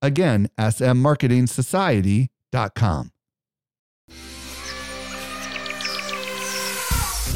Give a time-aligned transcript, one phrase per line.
[0.00, 3.10] Again, smmarketingsociety.com.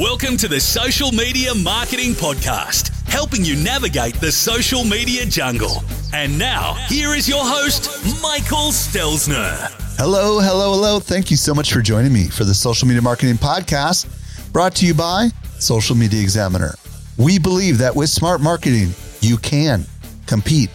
[0.01, 5.83] Welcome to the Social Media Marketing Podcast, helping you navigate the social media jungle.
[6.15, 7.91] And now, here is your host,
[8.23, 9.69] Michael Stelzner.
[9.99, 10.99] Hello, hello, hello.
[10.99, 14.07] Thank you so much for joining me for the Social Media Marketing Podcast,
[14.53, 16.75] brought to you by Social Media Examiner.
[17.19, 18.89] We believe that with smart marketing,
[19.21, 19.85] you can
[20.27, 20.71] compete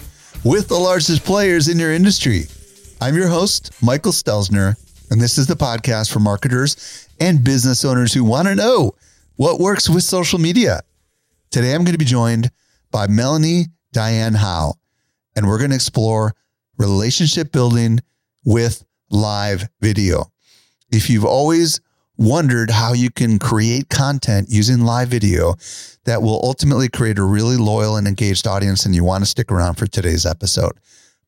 [0.47, 2.43] with the largest players in your industry.
[3.01, 4.77] I'm your host, Michael Stelzner,
[5.11, 8.93] and this is the podcast for marketers and business owners who want to know
[9.35, 10.79] what works with social media.
[11.51, 12.49] Today, I'm going to be joined
[12.91, 14.75] by Melanie Dyann Howe,
[15.35, 16.33] and we're going to explore
[16.77, 17.99] relationship building
[18.45, 20.31] with live video.
[20.93, 21.81] If you've always
[22.17, 25.55] wondered how you can create content using live video
[26.05, 29.51] that will ultimately create a really loyal and engaged audience, and you want to stick
[29.51, 30.73] around for today's episode.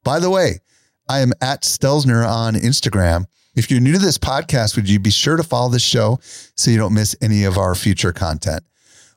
[0.04, 0.60] By the way,
[1.08, 3.26] I am at Stelzner on Instagram.
[3.56, 6.72] If you're new to this podcast, would you be sure to follow this show so
[6.72, 8.64] you don't miss any of our future content?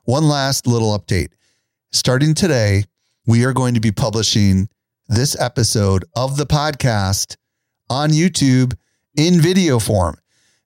[0.03, 1.29] One last little update.
[1.91, 2.83] Starting today,
[3.25, 4.67] we are going to be publishing
[5.07, 7.37] this episode of the podcast
[7.89, 8.73] on YouTube
[9.15, 10.17] in video form.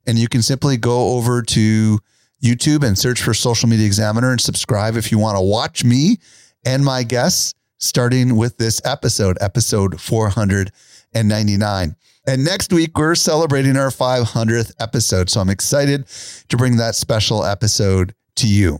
[0.07, 1.99] And you can simply go over to
[2.41, 6.17] YouTube and search for Social Media Examiner and subscribe if you want to watch me
[6.65, 11.95] and my guests, starting with this episode, episode 499.
[12.25, 15.29] And next week, we're celebrating our 500th episode.
[15.29, 16.05] So I'm excited
[16.49, 18.79] to bring that special episode to you.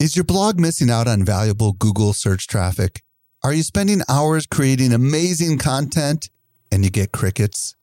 [0.00, 3.02] Is your blog missing out on valuable Google search traffic?
[3.42, 6.30] Are you spending hours creating amazing content
[6.70, 7.74] and you get crickets?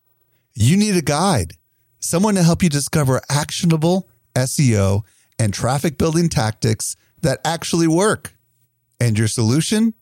[0.54, 1.54] You need a guide
[2.06, 5.02] someone to help you discover actionable SEO
[5.40, 8.34] and traffic building tactics that actually work.
[9.00, 9.94] And your solution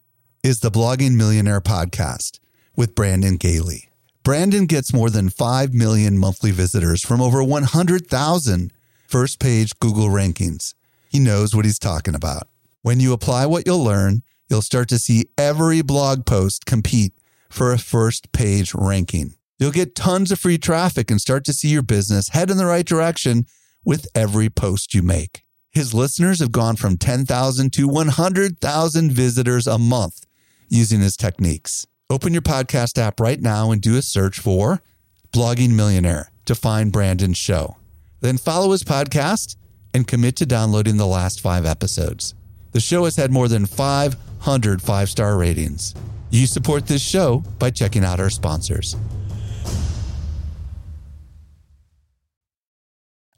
[0.44, 2.40] is the Blogging Millionaire podcast
[2.76, 3.90] with Brandon Gaille.
[4.24, 8.74] Brandon gets more than 5 million monthly visitors from over 100,000
[9.08, 10.76] first page Google rankings.
[11.10, 12.48] He knows what he's talking about.
[12.82, 17.14] When you apply what you'll learn, you'll start to see every blog post compete
[17.50, 19.36] for a first page ranking.
[19.64, 22.66] You'll get tons of free traffic and start to see your business head in the
[22.66, 23.46] right direction
[23.86, 25.46] with every post you make.
[25.72, 30.26] His listeners have gone from 10,000 to 100,000 visitors a month
[30.68, 31.88] using his techniques.
[32.10, 34.82] Open your podcast app right now and do a search for
[35.32, 37.78] Blogging Millionaire to find Brandon's show.
[38.20, 39.56] Then follow his podcast
[39.94, 42.36] and commit to downloading the last five episodes.
[42.74, 45.96] The show has had more than 500 five star ratings.
[46.32, 48.98] You support this show by checking out our sponsors.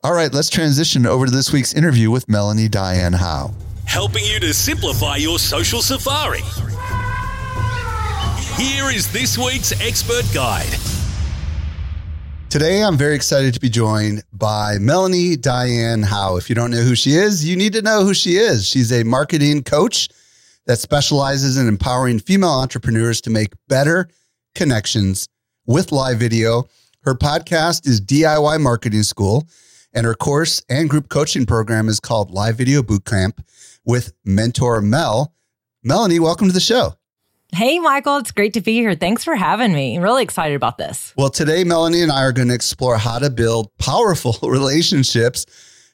[0.05, 3.55] All right, let's transition over to this week's interview with Melanie Dyann Howe.
[3.85, 6.41] Helping you to simplify your social safari.
[8.55, 10.69] Here is this week's expert guide.
[12.51, 16.37] Today, I'm very excited to be joined by Melanie Dyann Howe.
[16.37, 18.67] If you don't know who she is, you need to know who she is.
[18.67, 20.09] She's a marketing coach
[20.67, 24.07] that specializes in empowering female entrepreneurs to make better
[24.53, 25.27] connections
[25.65, 26.67] with live video.
[27.01, 29.47] Her podcast is DIY Marketing School
[29.95, 33.39] and her course and group coaching program is called Live Video Bootcamp
[33.85, 35.33] with mentor Mel.
[35.83, 36.95] Melanie, welcome to the show.
[37.53, 38.95] Hey, Michael, it's great to be here.
[38.95, 39.95] Thanks for having me.
[39.95, 41.13] I'm really excited about this.
[41.15, 45.45] Well, today, Melanie and I are going to explore how to build powerful relationships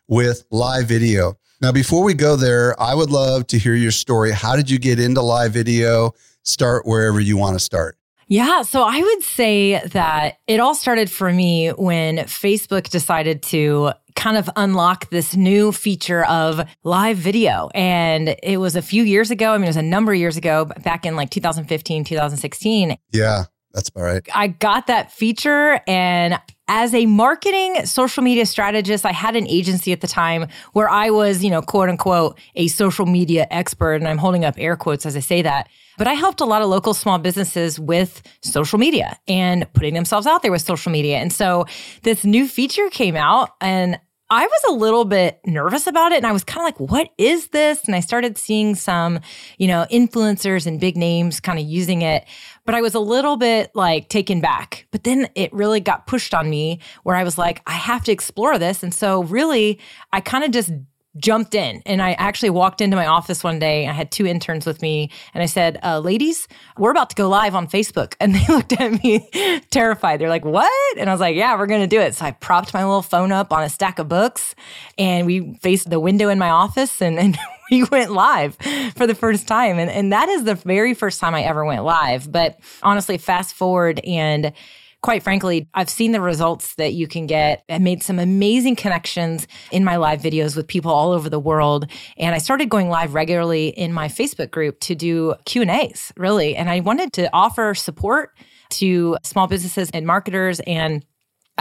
[0.07, 1.37] with live video.
[1.61, 4.31] Now, before we go there, I would love to hear your story.
[4.31, 6.13] How did you get into live video?
[6.41, 7.97] Start wherever you want to start.
[8.31, 8.61] Yeah.
[8.61, 14.37] So I would say that it all started for me when Facebook decided to kind
[14.37, 17.69] of unlock this new feature of live video.
[17.75, 19.51] And it was a few years ago.
[19.51, 22.95] I mean, it was a number of years ago, back in like 2015, 2016.
[23.11, 23.43] Yeah,
[23.73, 24.21] that's about right.
[24.33, 26.39] I got that feature and
[26.73, 31.09] as a marketing social media strategist, I had an agency at the time where I
[31.09, 33.95] was, you know, quote unquote, a social media expert.
[33.95, 35.67] And I'm holding up air quotes as I say that.
[35.97, 40.25] But I helped a lot of local small businesses with social media and putting themselves
[40.25, 41.17] out there with social media.
[41.17, 41.65] And so
[42.03, 43.99] this new feature came out and
[44.31, 47.09] I was a little bit nervous about it and I was kind of like, what
[47.17, 47.83] is this?
[47.83, 49.19] And I started seeing some,
[49.57, 52.23] you know, influencers and big names kind of using it,
[52.65, 54.87] but I was a little bit like taken back.
[54.91, 58.13] But then it really got pushed on me where I was like, I have to
[58.13, 58.83] explore this.
[58.83, 59.79] And so really,
[60.13, 60.71] I kind of just
[61.17, 63.87] jumped in and I actually walked into my office one day.
[63.87, 66.47] I had two interns with me and I said, uh, ladies,
[66.77, 68.15] we're about to go live on Facebook.
[68.19, 69.29] And they looked at me
[69.71, 70.19] terrified.
[70.19, 70.97] They're like, what?
[70.97, 72.15] And I was like, yeah, we're to do it.
[72.15, 74.55] So I propped my little phone up on a stack of books
[74.97, 77.37] and we faced the window in my office and, and
[77.71, 78.55] we went live
[78.95, 79.79] for the first time.
[79.79, 82.31] And, and that is the very first time I ever went live.
[82.31, 84.53] But honestly, fast forward and
[85.01, 87.63] quite frankly, I've seen the results that you can get.
[87.69, 91.87] I made some amazing connections in my live videos with people all over the world.
[92.17, 96.55] And I started going live regularly in my Facebook group to do Q&As, really.
[96.55, 98.31] And I wanted to offer support
[98.71, 101.03] to small businesses and marketers and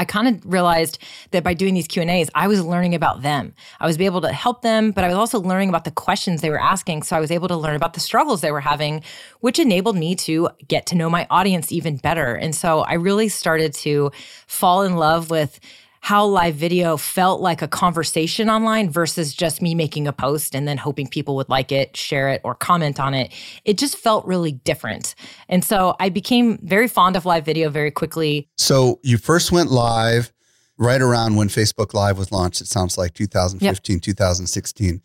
[0.00, 0.98] I kind of realized
[1.32, 3.52] that by doing these Q&As, I was learning about them.
[3.80, 6.48] I was able to help them, but I was also learning about the questions they
[6.48, 7.02] were asking.
[7.02, 9.02] So I was able to learn about the struggles they were having,
[9.40, 12.34] which enabled me to get to know my audience even better.
[12.34, 14.10] And so I really started to
[14.46, 15.60] fall in love with
[16.00, 20.66] how live video felt like a conversation online versus just me making a post and
[20.66, 23.32] then hoping people would like it, share it, or comment on it.
[23.64, 25.14] It just felt really different.
[25.48, 28.48] And so I became very fond of live video very quickly.
[28.56, 30.32] So you first went live
[30.80, 32.60] right around when Facebook Live was launched.
[32.60, 34.02] It sounds like 2015, yep.
[34.02, 35.02] 2016.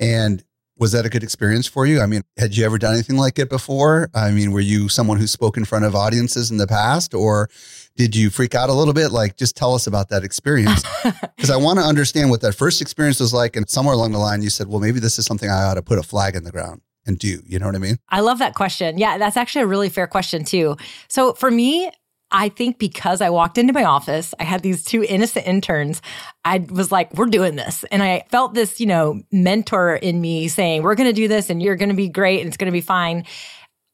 [0.00, 0.42] And
[0.78, 2.00] was that a good experience for you?
[2.00, 4.08] I mean, had you ever done anything like it before?
[4.14, 7.50] I mean, were you someone who spoke in front of audiences in the past or
[7.96, 9.10] did you freak out a little bit?
[9.10, 10.82] Like, just tell us about that experience.
[11.36, 13.54] Because I want to understand what that first experience was like.
[13.54, 15.82] And somewhere along the line, you said, well, maybe this is something I ought to
[15.82, 17.40] put a flag in the ground and do.
[17.46, 17.98] You know what I mean?
[18.08, 18.98] I love that question.
[18.98, 20.76] Yeah, that's actually a really fair question, too.
[21.08, 21.92] So for me,
[22.30, 26.02] I think because I walked into my office, I had these two innocent interns.
[26.44, 27.84] I was like, we're doing this.
[27.90, 31.48] And I felt this, you know, mentor in me saying, we're going to do this
[31.48, 33.24] and you're going to be great and it's going to be fine.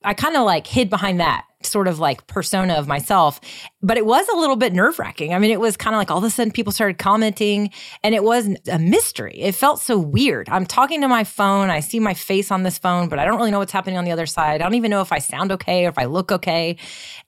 [0.02, 3.40] I kind of like hid behind that sort of like persona of myself,
[3.82, 5.32] but it was a little bit nerve wracking.
[5.32, 7.70] I mean, it was kind of like all of a sudden people started commenting
[8.02, 9.34] and it was a mystery.
[9.40, 10.48] It felt so weird.
[10.50, 11.70] I'm talking to my phone.
[11.70, 14.04] I see my face on this phone, but I don't really know what's happening on
[14.04, 14.60] the other side.
[14.60, 16.76] I don't even know if I sound okay or if I look okay.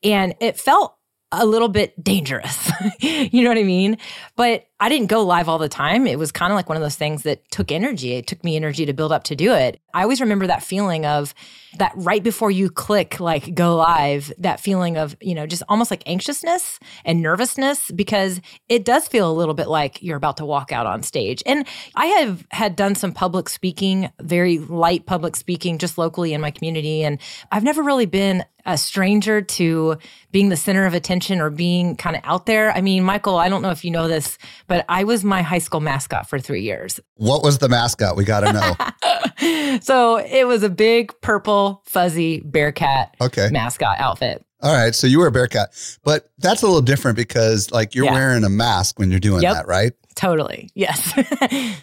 [0.03, 0.96] And it felt
[1.33, 2.71] a little bit dangerous.
[3.01, 3.99] you know what I mean?
[4.37, 6.07] But I didn't go live all the time.
[6.07, 8.13] It was kind of like one of those things that took energy.
[8.13, 9.81] It took me energy to build up to do it.
[9.97, 11.33] I always remember that feeling of
[11.79, 15.91] that right before you click like go live, that feeling of, you know, just almost
[15.91, 20.45] like anxiousness and nervousness because it does feel a little bit like you're about to
[20.45, 21.43] walk out on stage.
[21.47, 26.43] And I have had done some public speaking, very light public speaking just locally in
[26.43, 27.19] my community and
[27.51, 29.97] I've never really been a stranger to
[30.33, 32.73] being the center of attention or being kind of out there.
[32.73, 35.59] I mean, Michael, I don't know if you know this, but I was my high
[35.59, 36.99] school mascot for three years.
[37.15, 38.17] What was the mascot?
[38.17, 39.79] We got to know.
[39.87, 43.51] so it was a big purple, fuzzy Bearcat okay.
[43.53, 44.45] mascot outfit.
[44.61, 44.93] All right.
[44.93, 45.69] So you were a Bearcat,
[46.03, 48.13] but that's a little different because like you're yeah.
[48.13, 49.55] wearing a mask when you're doing yep.
[49.55, 49.93] that, right?
[50.17, 50.71] Totally.
[50.75, 51.15] Yes.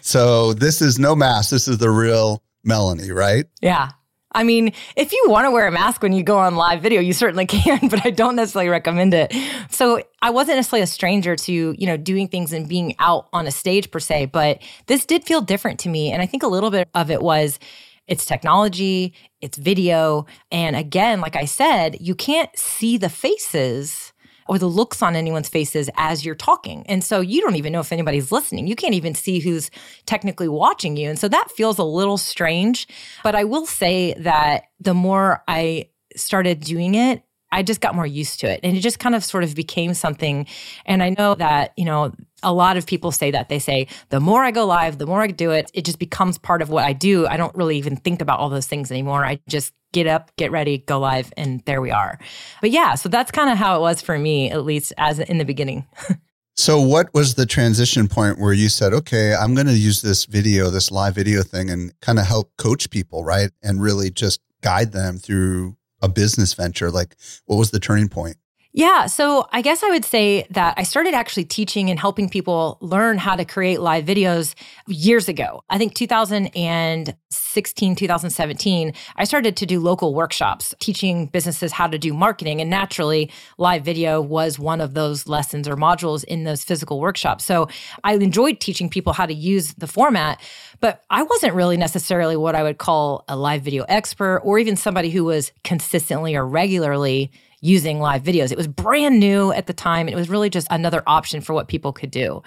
[0.02, 1.48] so this is no mask.
[1.48, 3.46] This is the real Melanie, right?
[3.62, 3.92] Yeah.
[4.34, 7.00] I mean, if you want to wear a mask when you go on live video,
[7.00, 9.32] you certainly can, but I don't necessarily recommend it.
[9.70, 13.46] So I wasn't necessarily a stranger to, you know, doing things and being out on
[13.46, 16.12] a stage per se, but this did feel different to me.
[16.12, 17.58] And I think a little bit of it was
[18.06, 20.26] it's technology, it's video.
[20.50, 24.12] And again, like I said, you can't see the faces
[24.46, 26.84] or the looks on anyone's faces as you're talking.
[26.86, 28.66] And so you don't even know if anybody's listening.
[28.66, 29.70] You can't even see who's
[30.06, 31.08] technically watching you.
[31.08, 32.86] And so that feels a little strange.
[33.22, 38.06] But I will say that the more I started doing it, I just got more
[38.06, 38.60] used to it.
[38.62, 40.46] And it just kind of sort of became something.
[40.84, 42.12] And I know that, you know,
[42.44, 43.48] a lot of people say that.
[43.48, 46.38] They say, the more I go live, the more I do it, it just becomes
[46.38, 47.26] part of what I do.
[47.26, 49.24] I don't really even think about all those things anymore.
[49.24, 52.18] I just get up, get ready, go live, and there we are.
[52.60, 55.38] But yeah, so that's kind of how it was for me, at least as in
[55.38, 55.86] the beginning.
[56.56, 60.24] so, what was the transition point where you said, okay, I'm going to use this
[60.24, 63.50] video, this live video thing, and kind of help coach people, right?
[63.62, 66.90] And really just guide them through a business venture?
[66.90, 68.36] Like, what was the turning point?
[68.76, 69.06] Yeah.
[69.06, 73.18] So I guess I would say that I started actually teaching and helping people learn
[73.18, 74.56] how to create live videos
[74.88, 75.62] years ago.
[75.70, 82.12] I think 2016, 2017, I started to do local workshops teaching businesses how to do
[82.12, 82.60] marketing.
[82.60, 87.44] And naturally, live video was one of those lessons or modules in those physical workshops.
[87.44, 87.68] So
[88.02, 90.40] I enjoyed teaching people how to use the format.
[90.80, 94.74] But I wasn't really necessarily what I would call a live video expert or even
[94.74, 97.30] somebody who was consistently or regularly
[97.64, 98.52] using live videos.
[98.52, 100.08] It was brand new at the time.
[100.08, 102.42] It was really just another option for what people could do.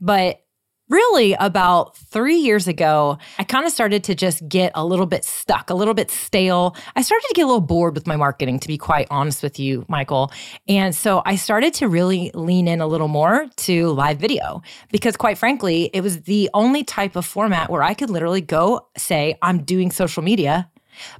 [0.00, 0.40] But
[0.88, 5.24] really about three years ago, I kind of started to just get a little bit
[5.24, 6.74] stuck, a little bit stale.
[6.96, 9.58] I started to get a little bored with my marketing, to be quite honest with
[9.58, 10.32] you, Michael.
[10.68, 15.16] And so I started to really lean in a little more to live video because,
[15.16, 19.36] quite frankly, it was the only type of format where I could literally go say,
[19.42, 20.70] I'm doing social media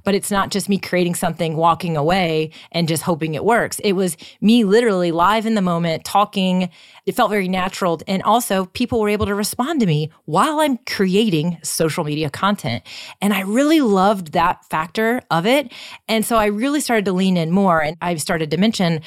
[0.03, 3.79] but it's not just me creating something, walking away, and just hoping it works.
[3.79, 6.69] It was me literally live in the moment, talking.
[7.05, 7.99] It felt very natural.
[8.07, 12.83] And also, people were able to respond to me while I'm creating social media content.
[13.21, 15.71] And I really loved that factor of it.
[16.07, 17.81] And so I really started to lean in more.
[17.81, 19.01] And I started to mention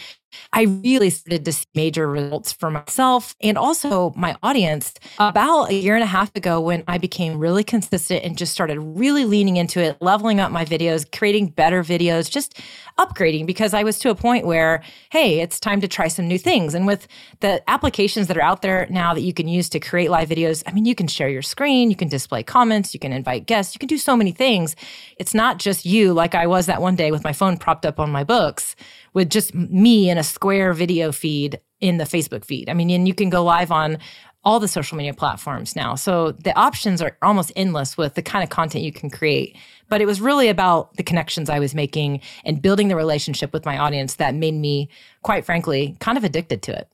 [0.53, 5.75] I really started to see major results for myself and also my audience about a
[5.75, 9.57] year and a half ago when I became really consistent and just started really leaning
[9.57, 12.61] into it, leveling up my videos, creating better videos, just
[12.99, 16.38] upgrading because I was to a point where, hey, it's time to try some new
[16.38, 16.75] things.
[16.75, 17.07] And with
[17.41, 20.61] the applications that are out there now that you can use to create live videos,
[20.66, 23.76] I mean, you can share your screen, you can display comments, you can invite guests,
[23.76, 24.75] you can do so many things.
[25.19, 28.00] It's not just you, like I was that one day with my phone propped up
[28.00, 28.75] on my books
[29.14, 32.69] with just me in a square video feed in the Facebook feed.
[32.69, 33.99] I mean, and you can go live on
[34.43, 35.95] all the social media platforms now.
[35.95, 39.57] So the options are almost endless with the kind of content you can create.
[39.88, 43.64] But it was really about the connections I was making and building the relationship with
[43.64, 44.88] my audience that made me,
[45.23, 46.88] quite frankly, kind of addicted to it.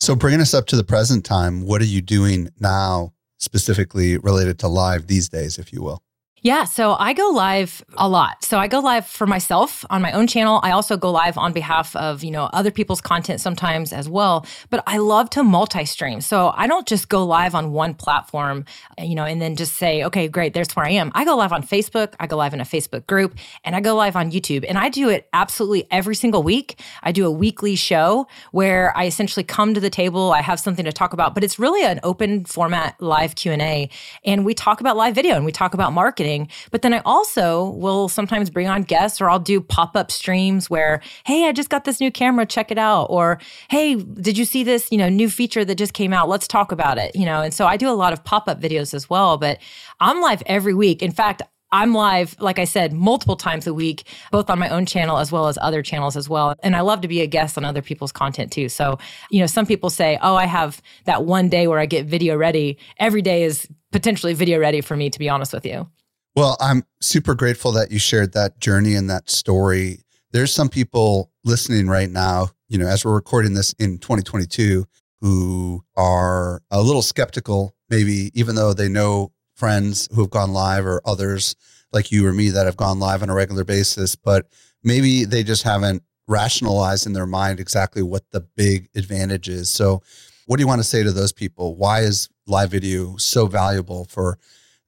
[0.00, 4.58] So, bringing us up to the present time, what are you doing now specifically related
[4.60, 6.02] to live these days, if you will?
[6.44, 8.44] Yeah, so I go live a lot.
[8.44, 10.60] So I go live for myself on my own channel.
[10.62, 14.44] I also go live on behalf of, you know, other people's content sometimes as well,
[14.68, 16.20] but I love to multi-stream.
[16.20, 18.66] So I don't just go live on one platform,
[18.98, 21.50] you know, and then just say, "Okay, great, there's where I am." I go live
[21.50, 24.66] on Facebook, I go live in a Facebook group, and I go live on YouTube.
[24.68, 26.78] And I do it absolutely every single week.
[27.02, 30.84] I do a weekly show where I essentially come to the table, I have something
[30.84, 33.88] to talk about, but it's really an open format live Q&A,
[34.26, 36.33] and we talk about live video and we talk about marketing
[36.70, 40.68] but then I also will sometimes bring on guests or I'll do pop up streams
[40.68, 43.04] where, hey, I just got this new camera, check it out.
[43.04, 46.28] Or, hey, did you see this, you know, new feature that just came out?
[46.28, 47.40] Let's talk about it, you know.
[47.42, 49.58] And so I do a lot of pop up videos as well, but
[50.00, 51.02] I'm live every week.
[51.02, 51.42] In fact,
[51.74, 55.32] I'm live, like I said, multiple times a week, both on my own channel as
[55.32, 56.54] well as other channels as well.
[56.62, 58.68] And I love to be a guest on other people's content too.
[58.68, 58.96] So,
[59.28, 62.36] you know, some people say, oh, I have that one day where I get video
[62.36, 62.78] ready.
[62.98, 65.88] Every day is potentially video ready for me, to be honest with you.
[66.36, 70.00] Well, I'm super grateful that you shared that journey and that story.
[70.32, 74.84] There's some people listening right now, you know, as we're recording this in 2022,
[75.20, 80.84] who are a little skeptical, maybe even though they know friends who have gone live
[80.84, 81.54] or others
[81.92, 84.48] like you or me that have gone live on a regular basis, but
[84.82, 89.70] maybe they just haven't rationalized in their mind exactly what the big advantage is.
[89.70, 90.02] So,
[90.46, 91.76] what do you want to say to those people?
[91.76, 94.36] Why is live video so valuable for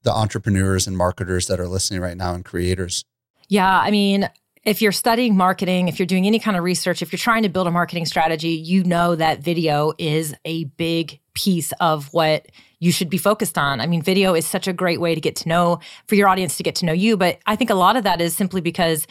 [0.06, 3.04] the entrepreneurs and marketers that are listening right now and creators?
[3.48, 4.30] Yeah, I mean,
[4.64, 7.48] if you're studying marketing, if you're doing any kind of research, if you're trying to
[7.50, 12.46] build a marketing strategy, you know that video is a big piece of what
[12.80, 13.80] you should be focused on.
[13.80, 16.56] I mean, video is such a great way to get to know for your audience
[16.56, 19.06] to get to know you, but I think a lot of that is simply because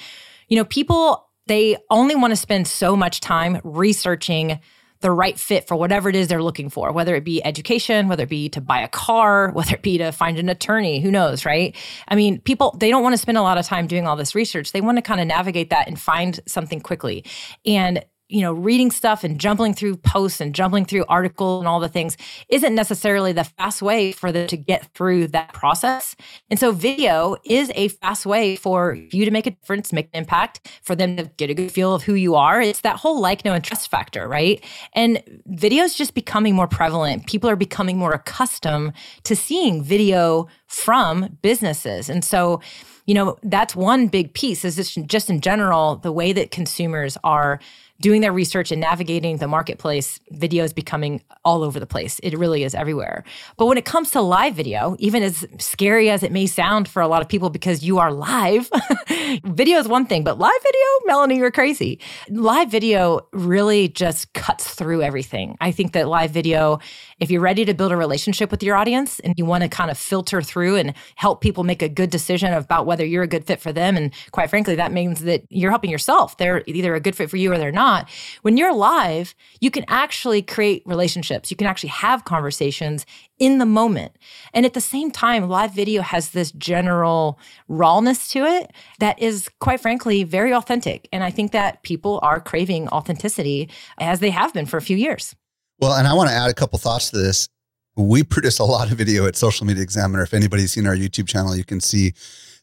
[0.47, 4.59] you know, people they only want to spend so much time researching
[5.05, 8.23] the right fit for whatever it is they're looking for, whether it be education, whether
[8.23, 11.45] it be to buy a car, whether it be to find an attorney, who knows,
[11.45, 11.75] right?
[12.07, 14.33] I mean, people, they don't want to spend a lot of time doing all this
[14.33, 14.71] research.
[14.71, 17.23] They want to kind of navigate that and find something quickly.
[17.67, 21.79] And you know, reading stuff and jumbling through posts and jumbling through articles and all
[21.79, 22.17] the things
[22.49, 26.15] isn't necessarily the fast way for them to get through that process.
[26.49, 30.19] And so video is a fast way for you to make a difference, make an
[30.21, 32.61] impact, for them to get a good feel of who you are.
[32.61, 34.63] It's that whole like, know, and trust factor, right?
[34.93, 37.27] And video is just becoming more prevalent.
[37.27, 42.09] People are becoming more accustomed to seeing video from businesses.
[42.09, 42.59] And so,
[43.05, 47.17] you know, that's one big piece is just, just in general, the way that consumers
[47.23, 47.59] are
[48.01, 52.19] doing their research and navigating the marketplace, video is becoming all over the place.
[52.19, 53.23] It really is everywhere.
[53.57, 57.01] But when it comes to live video, even as scary as it may sound for
[57.01, 58.69] a lot of people because you are live,
[59.43, 61.99] video is one thing, but live video, Melanie, you're crazy.
[62.29, 65.57] Live video really just cuts through everything.
[65.61, 66.79] I think that live video,
[67.19, 69.89] if you're ready to build a relationship with your audience and you want to kind
[69.89, 73.45] of filter through and help people make a good decision about whether you're a good
[73.45, 76.37] fit for them, and quite frankly, that means that you're helping yourself.
[76.37, 78.09] They're either a good fit for you or they're not.
[78.41, 81.49] When you're live, you can actually create relationships.
[81.49, 83.05] You can actually have conversations
[83.39, 84.13] in the moment.
[84.53, 89.49] And at the same time, live video has this general rawness to it that is,
[89.59, 91.07] quite frankly, very authentic.
[91.11, 93.69] And I think that people are craving authenticity
[93.99, 95.35] as they have been for a few years.
[95.79, 97.49] Well, and I want to add a couple thoughts to this.
[97.97, 100.23] we produce a lot of video at Social Media Examiner.
[100.23, 102.13] If anybody's seen our YouTube channel, you can see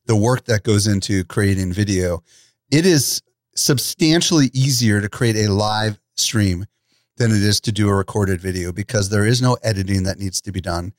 [0.07, 2.23] the work that goes into creating video.
[2.71, 3.23] It is
[3.55, 6.67] substantially easier to create a live stream
[7.19, 10.41] than it is to do a recorded video because there is no editing that needs
[10.41, 10.93] to be done.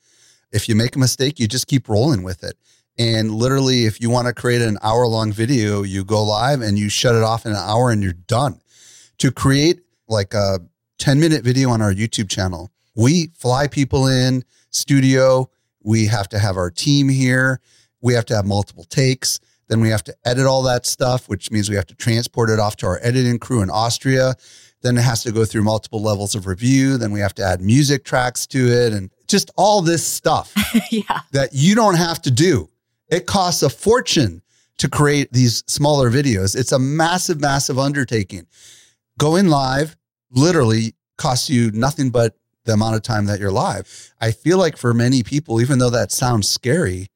[0.52, 2.56] If you make a mistake, you just keep rolling with it.
[2.96, 6.78] And literally, if you want to create an hour long video, you go live and
[6.78, 8.60] you shut it off in an hour and you're done.
[9.18, 10.60] To create like a
[11.04, 15.50] 10 minute video on our YouTube channel, we fly people in studio.
[15.82, 17.60] We have to have our team here.
[18.00, 19.38] We have to have multiple takes.
[19.68, 22.58] Then we have to edit all that stuff, which means we have to transport it
[22.58, 24.34] off to our editing crew in Austria.
[24.80, 26.96] Then it has to go through multiple levels of review.
[26.96, 30.54] Then we have to add music tracks to it and just all this stuff
[30.90, 31.20] yeah.
[31.32, 32.70] that you don't have to do.
[33.08, 34.40] It costs a fortune
[34.78, 36.56] to create these smaller videos.
[36.56, 38.46] It's a massive, massive undertaking.
[39.18, 39.98] Going live
[40.34, 44.14] literally costs you nothing but the amount of time that you're live.
[44.20, 47.08] I feel like for many people, even though that sounds scary,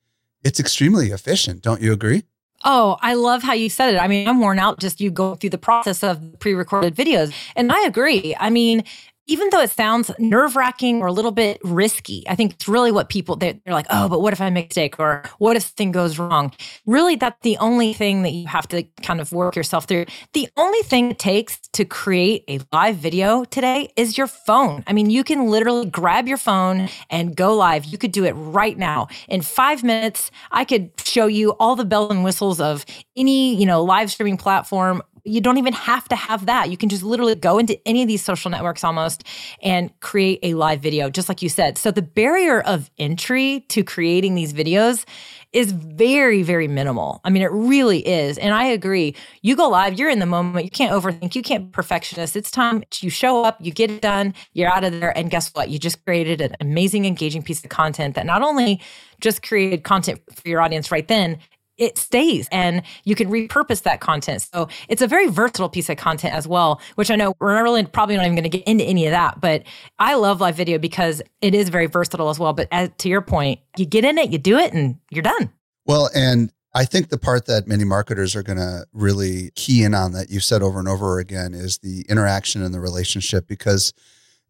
[0.45, 1.63] it's extremely efficient.
[1.63, 2.25] Don't you agree?
[2.65, 3.99] Oh, I love how you said it.
[3.99, 7.33] I mean, I'm worn out just you going through the process of pre recorded videos.
[7.55, 8.35] And I agree.
[8.39, 8.83] I mean,
[9.29, 12.91] even though it sounds nerve wracking or a little bit risky, I think it's really
[12.91, 15.55] what people, they're, they're, like, oh, but what if I make a mistake or what
[15.55, 16.53] if thing goes wrong?
[16.87, 20.07] Really, that's the only thing that you have to kind of work yourself through.
[20.33, 24.83] The only thing it takes to create a live video today is your phone.
[24.87, 27.85] I mean, you can literally grab your phone and go live.
[27.85, 29.09] You could do it right now.
[29.29, 33.67] In five minutes, I could show you all the bells and whistles of any, you
[33.67, 36.71] know, live streaming platform you don't even have to have that.
[36.71, 39.25] You can just literally go into any of these social networks almost
[39.63, 41.79] and create a live video, just like you said.
[41.79, 45.05] So the barrier of entry to creating these videos
[45.53, 47.21] is very, very minimal.
[47.25, 48.37] I mean, it really is.
[48.37, 49.15] And I agree.
[49.41, 50.65] You go live, you're in the moment.
[50.65, 51.35] You can't overthink.
[51.35, 52.37] You can't perfectionist.
[52.37, 55.17] It's time you show up, you get it done, you're out of there.
[55.17, 55.71] And guess what?
[55.71, 58.81] You just created an amazing, engaging piece of content that not only
[59.21, 61.39] just created content for your audience right then,
[61.79, 64.43] it stays and you can repurpose that content.
[64.43, 67.85] So it's a very versatile piece of content as well, which I know we're really
[67.87, 69.41] probably not even going to get into any of that.
[69.41, 69.63] But
[69.99, 72.53] I love live video because it is very versatile as well.
[72.53, 75.51] But as, to your point, you get in it, you do it, and you're done.
[75.87, 79.95] Well, and I think the part that many marketers are going to really key in
[79.95, 83.93] on that you've said over and over again is the interaction and the relationship because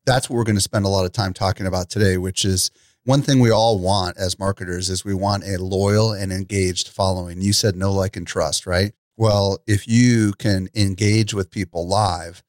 [0.05, 2.70] that's what we're going to spend a lot of time talking about today, which is
[3.04, 7.40] one thing we all want as marketers is we want a loyal and engaged following.
[7.40, 8.92] You said know like and trust, right?
[9.16, 12.42] Well, if you can engage with people live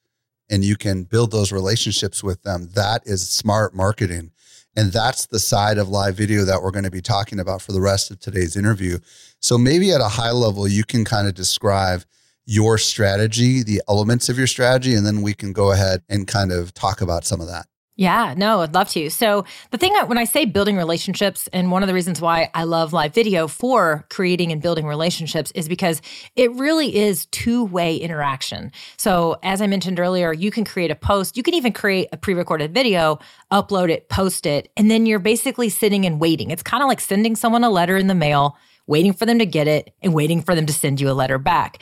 [0.48, 4.32] and you can build those relationships with them, that is smart marketing.
[4.76, 7.72] And that's the side of live video that we're going to be talking about for
[7.72, 8.98] the rest of today's interview.
[9.40, 12.04] So maybe at a high level, you can kind of describe
[12.46, 16.52] your strategy, the elements of your strategy, and then we can go ahead and kind
[16.52, 17.66] of talk about some of that.
[18.00, 19.10] Yeah, no, I'd love to.
[19.10, 22.64] So, the thing when I say building relationships, and one of the reasons why I
[22.64, 26.00] love live video for creating and building relationships is because
[26.34, 28.72] it really is two way interaction.
[28.96, 32.16] So, as I mentioned earlier, you can create a post, you can even create a
[32.16, 33.18] pre recorded video,
[33.52, 36.50] upload it, post it, and then you're basically sitting and waiting.
[36.50, 39.46] It's kind of like sending someone a letter in the mail waiting for them to
[39.46, 41.80] get it and waiting for them to send you a letter back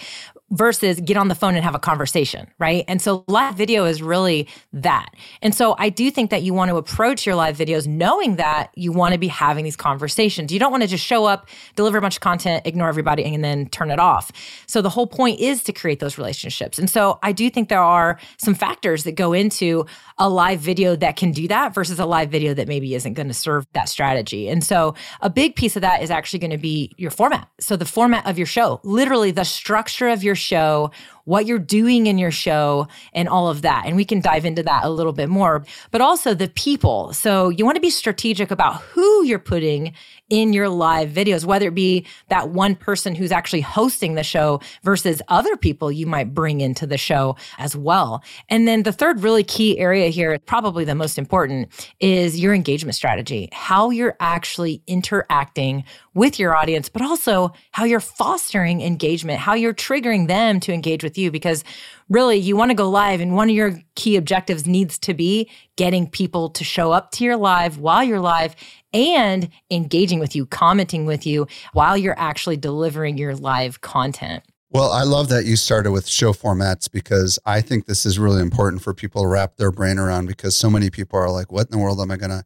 [0.50, 2.84] versus get on the phone and have a conversation, right?
[2.88, 5.10] And so live video is really that.
[5.42, 8.70] And so I do think that you want to approach your live videos knowing that
[8.74, 10.52] you want to be having these conversations.
[10.52, 13.44] You don't want to just show up, deliver a bunch of content, ignore everybody, and
[13.44, 14.32] then turn it off.
[14.66, 16.78] So the whole point is to create those relationships.
[16.78, 19.84] And so I do think there are some factors that go into
[20.16, 23.28] a live video that can do that versus a live video that maybe isn't going
[23.28, 24.48] to serve that strategy.
[24.48, 27.48] And so a big piece of that is actually going to be your format.
[27.60, 30.90] So the format of your show, literally the structure of your show,
[31.28, 33.84] what you're doing in your show, and all of that.
[33.84, 37.12] And we can dive into that a little bit more, but also the people.
[37.12, 39.92] So you want to be strategic about who you're putting
[40.30, 44.60] in your live videos, whether it be that one person who's actually hosting the show
[44.82, 48.22] versus other people you might bring into the show as well.
[48.48, 51.68] And then the third really key area here, probably the most important,
[52.00, 58.00] is your engagement strategy, how you're actually interacting with your audience, but also how you're
[58.00, 61.30] fostering engagement, how you're triggering them to engage with you.
[61.30, 61.64] Because
[62.08, 65.50] really, you want to go live, and one of your key objectives needs to be
[65.76, 68.56] getting people to show up to your live while you're live
[68.92, 74.42] and engaging with you, commenting with you while you're actually delivering your live content.
[74.70, 78.42] Well, I love that you started with show formats because I think this is really
[78.42, 81.68] important for people to wrap their brain around because so many people are like, what
[81.68, 82.44] in the world am I going to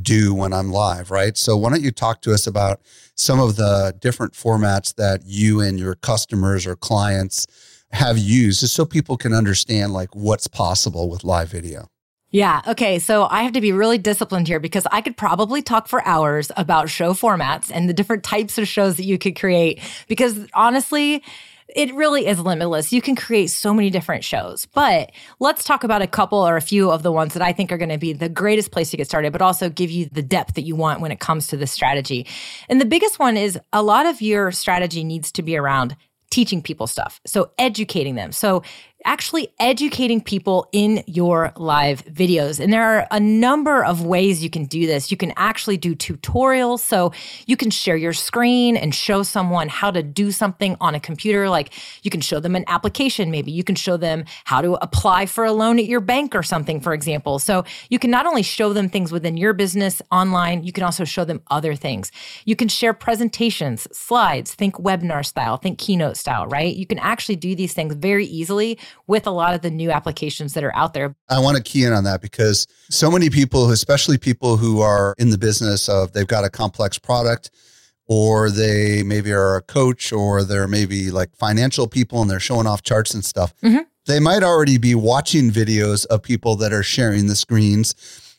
[0.00, 1.36] do when I'm live, right?
[1.36, 2.80] So, why don't you talk to us about
[3.14, 7.46] some of the different formats that you and your customers or clients
[7.92, 11.88] have used just so people can understand like what's possible with live video?
[12.30, 12.62] Yeah.
[12.68, 13.00] Okay.
[13.00, 16.52] So I have to be really disciplined here because I could probably talk for hours
[16.56, 19.80] about show formats and the different types of shows that you could create.
[20.06, 21.24] Because honestly,
[21.74, 22.92] it really is limitless.
[22.92, 24.66] You can create so many different shows.
[24.66, 27.72] But let's talk about a couple or a few of the ones that I think
[27.72, 30.22] are going to be the greatest place to get started, but also give you the
[30.22, 32.26] depth that you want when it comes to the strategy.
[32.68, 35.96] And the biggest one is a lot of your strategy needs to be around
[36.30, 37.20] teaching people stuff.
[37.26, 38.32] So educating them.
[38.32, 38.62] So
[39.04, 42.60] actually educating people in your live videos.
[42.60, 45.10] And there are a number of ways you can do this.
[45.10, 46.80] You can actually do tutorials.
[46.80, 47.12] So
[47.46, 51.48] you can share your screen and show someone how to do something on a computer.
[51.48, 55.26] Like you can show them an application, maybe you can show them how to apply
[55.26, 57.38] for a loan at your bank or something, for example.
[57.38, 61.04] So you can not only show them things within your business online, you can also
[61.04, 62.12] show them other things.
[62.44, 66.74] You can share presentations, slides, think webinar style, think keynote style, right?
[66.74, 70.54] You can actually do these things very easily with a lot of the new applications
[70.54, 71.14] that are out there.
[71.28, 75.14] I want to key in on that because so many people, especially people who are
[75.18, 77.50] in the business of they've got a complex product
[78.06, 82.66] or they maybe are a coach or they're maybe like financial people and they're showing
[82.66, 83.54] off charts and stuff.
[83.62, 83.82] Mm-hmm.
[84.06, 87.94] They might already be watching videos of people that are sharing the screens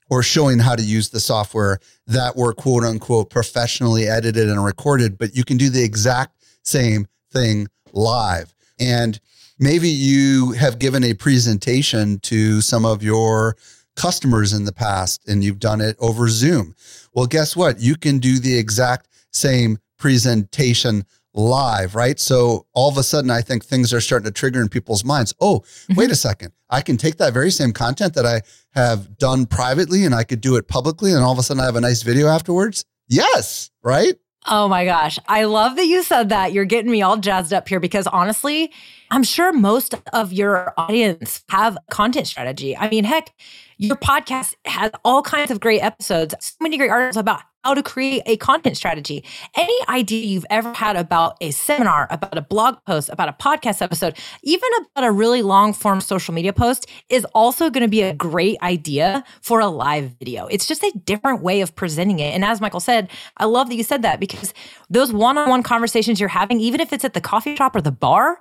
[0.10, 5.18] or showing how to use the software that were quote unquote professionally edited and recorded,
[5.18, 8.54] but you can do the exact same thing live.
[8.78, 9.22] And
[9.62, 13.56] maybe you have given a presentation to some of your
[13.95, 16.76] customers in the past and you've done it over Zoom.
[17.13, 17.80] Well, guess what?
[17.80, 22.19] You can do the exact same presentation live, right?
[22.19, 25.34] So all of a sudden, I think things are starting to trigger in people's minds.
[25.39, 25.95] Oh, mm-hmm.
[25.95, 26.52] wait a second.
[26.69, 28.41] I can take that very same content that I
[28.74, 31.13] have done privately and I could do it publicly.
[31.13, 32.84] And all of a sudden, I have a nice video afterwards.
[33.08, 34.15] Yes, right?
[34.47, 35.19] Oh my gosh.
[35.28, 36.52] I love that you said that.
[36.52, 38.71] You're getting me all jazzed up here because honestly,
[39.13, 42.78] I'm sure most of your audience have content strategy.
[42.78, 43.34] I mean, heck,
[43.78, 47.84] your podcast has all kinds of great episodes, so many great articles about how to
[47.84, 49.26] create a content strategy.
[49.54, 53.82] Any idea you've ever had about a seminar, about a blog post, about a podcast
[53.82, 58.02] episode, even about a really long form social media post is also going to be
[58.04, 60.47] a great idea for a live video.
[60.47, 62.34] It's just a different way of presenting it.
[62.34, 64.54] And as Michael said, I love that you said that because
[64.89, 67.82] those one on one conversations you're having, even if it's at the coffee shop or
[67.82, 68.39] the bar,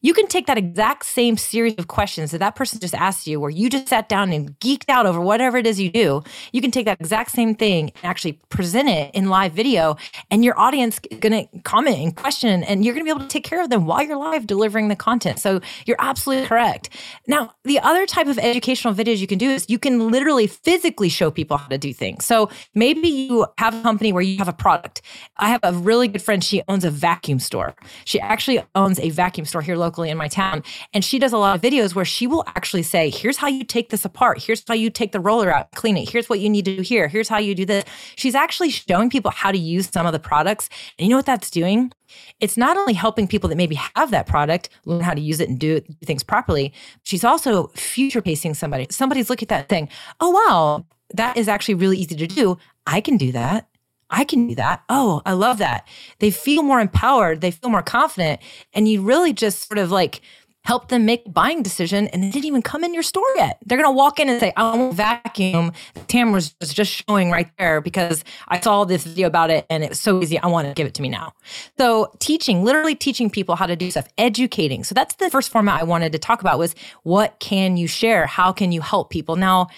[0.00, 3.38] you can take that exact same series of questions that that person just asked you,
[3.38, 6.22] where you just sat down and geeked out over whatever it is you do.
[6.52, 9.96] You can take that exact same thing and actually present it in live video,
[10.30, 13.26] and your audience is going to comment and question, and you're going to be able
[13.26, 15.38] to take care of them while you're live delivering the content.
[15.38, 16.88] So you're absolutely correct.
[17.26, 21.10] Now, the other type of educational videos you can do is you can literally physically
[21.10, 22.24] show people how to do things.
[22.24, 25.02] So maybe you have a company where you have a product.
[25.36, 26.42] I have a really good friend.
[26.42, 27.74] She owns a vacuum store.
[28.06, 30.62] She actually owns a vacuum store here locally locally in my town.
[30.94, 33.64] And she does a lot of videos where she will actually say, here's how you
[33.64, 34.40] take this apart.
[34.40, 36.08] Here's how you take the roller out, clean it.
[36.08, 37.08] Here's what you need to do here.
[37.08, 37.84] Here's how you do this.
[38.14, 40.68] She's actually showing people how to use some of the products.
[40.96, 41.90] And you know what that's doing?
[42.38, 45.48] It's not only helping people that maybe have that product learn how to use it
[45.48, 46.72] and do things properly,
[47.02, 48.86] she's also future pacing somebody.
[48.90, 49.88] Somebody's looking at that thing,
[50.20, 52.56] oh, wow, that is actually really easy to do.
[52.86, 53.66] I can do that.
[54.10, 54.82] I can do that.
[54.88, 55.86] Oh, I love that.
[56.18, 58.40] They feel more empowered, they feel more confident,
[58.72, 60.20] and you really just sort of like
[60.62, 63.58] help them make a buying decision and they didn't even come in your store yet.
[63.64, 65.72] They're to walk in and say, I want vacuum.
[66.06, 69.88] Tam was just showing right there because I saw this video about it and it
[69.88, 70.38] was so easy.
[70.38, 71.32] I want to give it to me now.
[71.78, 74.84] So teaching, literally teaching people how to do stuff, educating.
[74.84, 78.26] So that's the first format I wanted to talk about was what can you share?
[78.26, 79.36] How can you help people?
[79.36, 79.68] Now,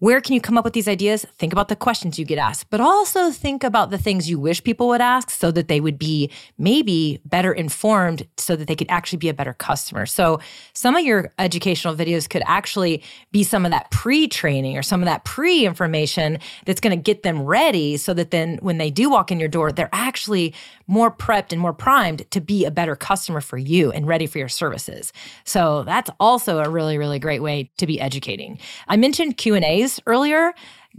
[0.00, 1.26] where can you come up with these ideas?
[1.38, 4.64] Think about the questions you get asked, but also think about the things you wish
[4.64, 8.90] people would ask so that they would be maybe better informed so that they could
[8.90, 10.06] actually be a better customer.
[10.06, 10.40] So,
[10.72, 15.02] some of your educational videos could actually be some of that pre training or some
[15.02, 18.90] of that pre information that's going to get them ready so that then when they
[18.90, 20.54] do walk in your door, they're actually
[20.86, 24.38] more prepped and more primed to be a better customer for you and ready for
[24.38, 25.12] your services.
[25.44, 28.58] So, that's also a really, really great way to be educating.
[28.88, 30.52] I mentioned Q&As earlier,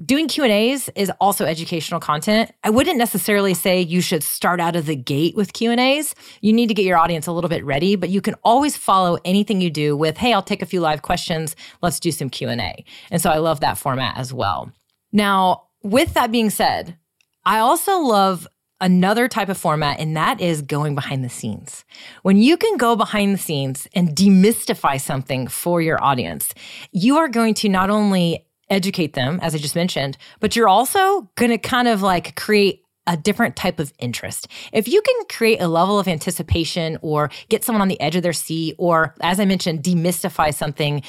[0.05, 2.51] doing q&a's is also educational content.
[2.63, 6.67] I wouldn't necessarily say you should start out of the gate with q&a's you need
[6.67, 9.69] to get your audience a little bit ready but you can always follow anything you
[9.69, 11.55] do with hey i'll take a few live questions.
[11.81, 14.71] Let's do some q&a and so i love that format as well.
[15.11, 16.97] Now with that being said
[17.45, 18.47] i also love
[18.81, 21.85] another type of format, and that is going behind the scenes.
[22.23, 26.53] When you can go behind the scenes and demystify something for your audience,
[26.91, 31.29] you are going to not only educate them, as I just mentioned, but you're also
[31.35, 34.47] going to kind of like create a different type of interest.
[34.71, 38.23] If you can create a level of anticipation or get someone on the edge of
[38.23, 41.01] their seat, or as I mentioned, demystify something,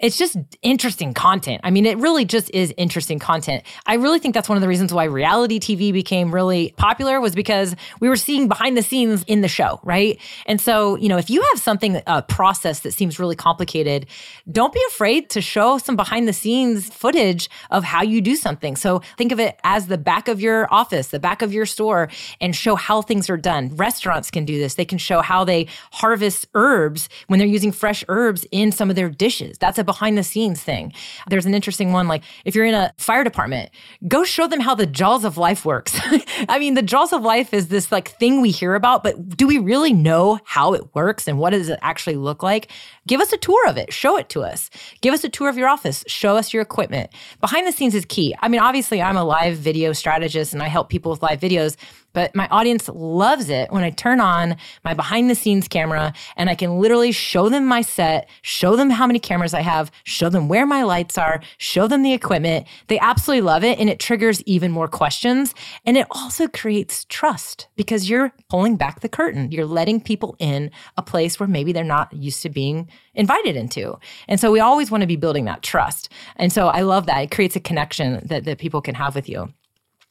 [0.00, 1.60] it's just interesting content.
[1.62, 3.62] I mean, it really just is interesting content.
[3.86, 7.34] I really think that's one of the reasons why reality TV became really popular was
[7.34, 10.18] because we were seeing behind the scenes in the show, right?
[10.46, 14.06] And so, you know, if you have something, a process that seems really complicated,
[14.50, 18.76] don't be afraid to show some behind the scenes footage of how you do something.
[18.76, 22.08] So think of it as the back of your office, the back of your store,
[22.40, 23.76] and show how things are done.
[23.76, 24.74] Restaurants can do this.
[24.74, 28.96] They can show how they harvest herbs when they're using fresh herbs in some of
[28.96, 29.58] their dishes.
[29.58, 30.92] That's a behind the scenes thing.
[31.26, 33.70] There's an interesting one like if you're in a fire department,
[34.06, 35.98] go show them how the jaws of life works.
[36.48, 39.48] I mean, the jaws of life is this like thing we hear about, but do
[39.48, 42.70] we really know how it works and what does it actually look like?
[43.08, 43.92] Give us a tour of it.
[43.92, 44.70] Show it to us.
[45.00, 46.04] Give us a tour of your office.
[46.06, 47.10] Show us your equipment.
[47.40, 48.36] Behind the scenes is key.
[48.38, 51.74] I mean, obviously, I'm a live video strategist and I help people with live videos,
[52.12, 56.50] but my audience loves it when I turn on my behind the scenes camera and
[56.50, 60.28] I can literally show them my set, show them how many cameras I have, show
[60.28, 62.66] them where my lights are, show them the equipment.
[62.88, 65.54] They absolutely love it and it triggers even more questions.
[65.84, 69.50] And it also creates trust because you're pulling back the curtain.
[69.50, 73.98] You're letting people in a place where maybe they're not used to being invited into.
[74.28, 76.10] And so we always want to be building that trust.
[76.36, 77.20] And so I love that.
[77.20, 79.52] It creates a connection that, that people can have with you.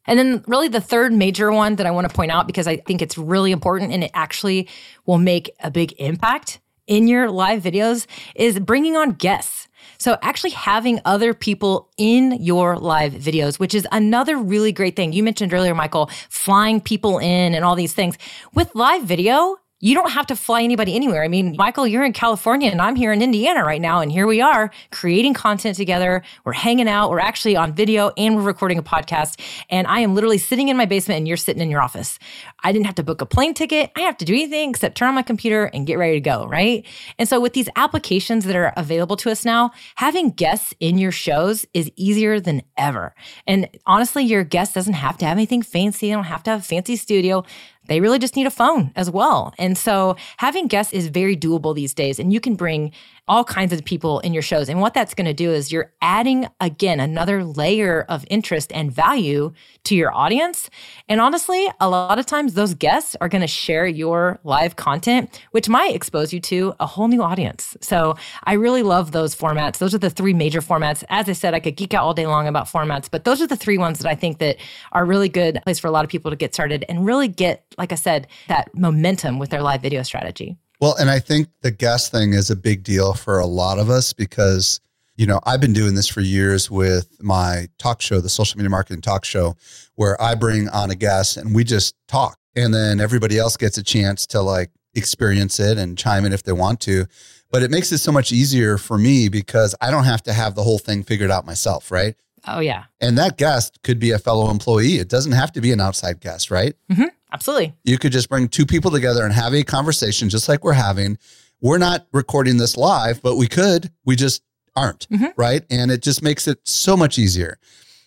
[0.10, 2.78] And then, really, the third major one that I want to point out because I
[2.78, 4.68] think it's really important and it actually
[5.06, 9.68] will make a big impact in your live videos is bringing on guests.
[10.00, 15.14] So, actually having other people in your live videos, which is another really great thing.
[15.14, 18.18] You mentioned earlier, Michael, flying people in and all these things.
[18.56, 21.24] With live video, you don't have to fly anybody anywhere.
[21.24, 24.02] I mean, Michael, you're in California and I'm here in Indiana right now.
[24.02, 26.22] And here we are creating content together.
[26.44, 27.10] We're hanging out.
[27.10, 29.40] We're actually on video and we're recording a podcast.
[29.70, 32.20] And I am literally sitting in my basement and you're sitting in your office.
[32.62, 33.92] I didn't have to book a plane ticket.
[33.96, 36.46] I have to do anything except turn on my computer and get ready to go.
[36.46, 36.86] Right.
[37.18, 41.12] And so with these applications that are available to us now, having guests in your
[41.12, 43.16] shows is easier than ever.
[43.48, 46.08] And honestly, your guest doesn't have to have anything fancy.
[46.08, 47.46] They don't have to have a fancy studio
[47.90, 49.54] they really just need a phone as well.
[49.58, 52.20] And so having guests is very doable these days.
[52.20, 52.94] And you can bring
[53.30, 54.68] all kinds of people in your shows.
[54.68, 58.92] And what that's going to do is you're adding, again, another layer of interest and
[58.92, 60.70] value to your audience.
[61.08, 65.42] And honestly, a lot of times those guests are going to share your live content,
[65.52, 67.78] which might expose you to a whole new audience.
[67.82, 68.16] So
[68.46, 69.78] I really love those formats.
[69.78, 71.04] Those are the three major formats.
[71.10, 73.48] As I said, I could geek out all day long about formats, but those are
[73.48, 74.58] the three ones that I think that
[74.92, 77.64] are really good place for a lot of people to get started and really get,
[77.78, 80.58] like I said, that momentum with their live video strategy.
[80.80, 83.90] Well, and I think the guest thing is a big deal for a lot of
[83.90, 84.80] us because,
[85.18, 88.70] you know, I've been doing this for years with my talk show, the social media
[88.70, 89.56] marketing talk show,
[89.96, 92.38] where I bring on a guest and we just talk.
[92.56, 96.44] And then everybody else gets a chance to like experience it and chime in if
[96.44, 97.06] they want to.
[97.52, 100.56] But it makes it so much easier for me because I don't have to have
[100.56, 102.16] the whole thing figured out myself, right?
[102.48, 102.86] Oh, yeah.
[103.02, 104.96] And that guest could be a fellow employee.
[104.96, 106.76] It doesn't have to be an outside guest, right?
[106.92, 107.08] Mm-hmm.
[107.32, 107.74] Absolutely.
[107.84, 111.18] You could just bring two people together and have a conversation just like we're having.
[111.62, 113.92] We're not recording this live, but we could.
[114.06, 114.42] We just
[114.76, 115.28] aren't, mm-hmm.
[115.36, 115.64] right?
[115.70, 117.60] And it just makes it so much easier.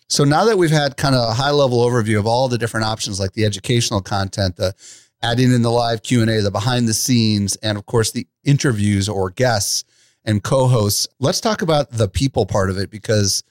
[0.09, 2.85] So now that we've had kind of a high level overview of all the different
[2.85, 4.73] options like the educational content, the
[5.21, 9.29] adding in the live Q&A, the behind the scenes, and of course the interviews or
[9.29, 9.85] guests
[10.25, 13.43] and co-hosts, let's talk about the people part of it because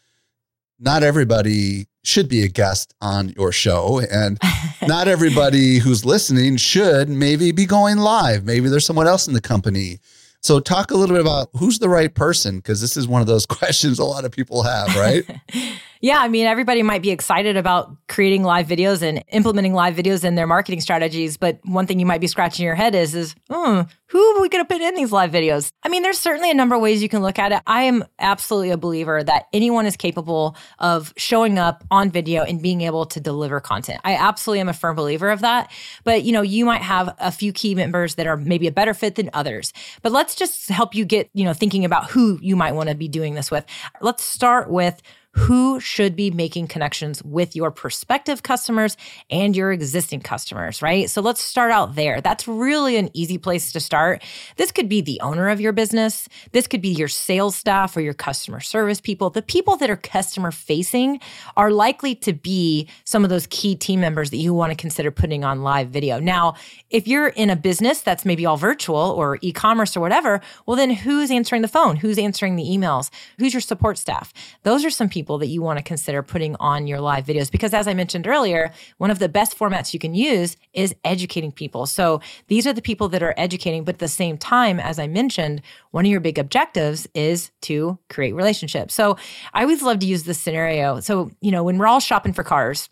[0.78, 4.38] not everybody should be a guest on your show and
[4.86, 8.44] not everybody who's listening should maybe be going live.
[8.44, 9.98] Maybe there's someone else in the company.
[10.40, 13.28] So talk a little bit about who's the right person because this is one of
[13.28, 15.24] those questions a lot of people have right
[16.04, 20.24] Yeah, I mean, everybody might be excited about creating live videos and implementing live videos
[20.24, 23.36] in their marketing strategies, but one thing you might be scratching your head is, is
[23.48, 25.70] hmm, who are we going to put in these live videos?
[25.84, 27.62] I mean, there's certainly a number of ways you can look at it.
[27.68, 32.60] I am absolutely a believer that anyone is capable of showing up on video and
[32.60, 34.00] being able to deliver content.
[34.02, 35.70] I absolutely am a firm believer of that.
[36.02, 38.92] But, you know, you might have a few key members that are maybe a better
[38.92, 39.72] fit than others.
[40.02, 42.96] But let's just help you get, you know, thinking about who you might want to
[42.96, 43.64] be doing this with.
[44.00, 45.00] Let's start with
[45.34, 48.98] who should be making connections with your prospective customers
[49.30, 51.08] and your existing customers, right?
[51.08, 52.20] So let's start out there.
[52.20, 54.22] That's really an easy place to start.
[54.56, 56.28] This could be the owner of your business.
[56.52, 59.30] This could be your sales staff or your customer service people.
[59.30, 61.18] The people that are customer facing
[61.56, 65.10] are likely to be some of those key team members that you want to consider
[65.10, 66.20] putting on live video.
[66.20, 66.56] Now,
[66.90, 70.76] if you're in a business that's maybe all virtual or e commerce or whatever, well,
[70.76, 71.96] then who's answering the phone?
[71.96, 73.10] Who's answering the emails?
[73.38, 74.34] Who's your support staff?
[74.62, 77.48] Those are some people people that you want to consider putting on your live videos.
[77.48, 81.52] Because as I mentioned earlier, one of the best formats you can use is educating
[81.52, 81.86] people.
[81.86, 85.06] So these are the people that are educating, but at the same time, as I
[85.06, 88.94] mentioned, one of your big objectives is to create relationships.
[88.94, 89.16] So
[89.54, 90.98] I always love to use this scenario.
[90.98, 92.88] So, you know, when we're all shopping for cars,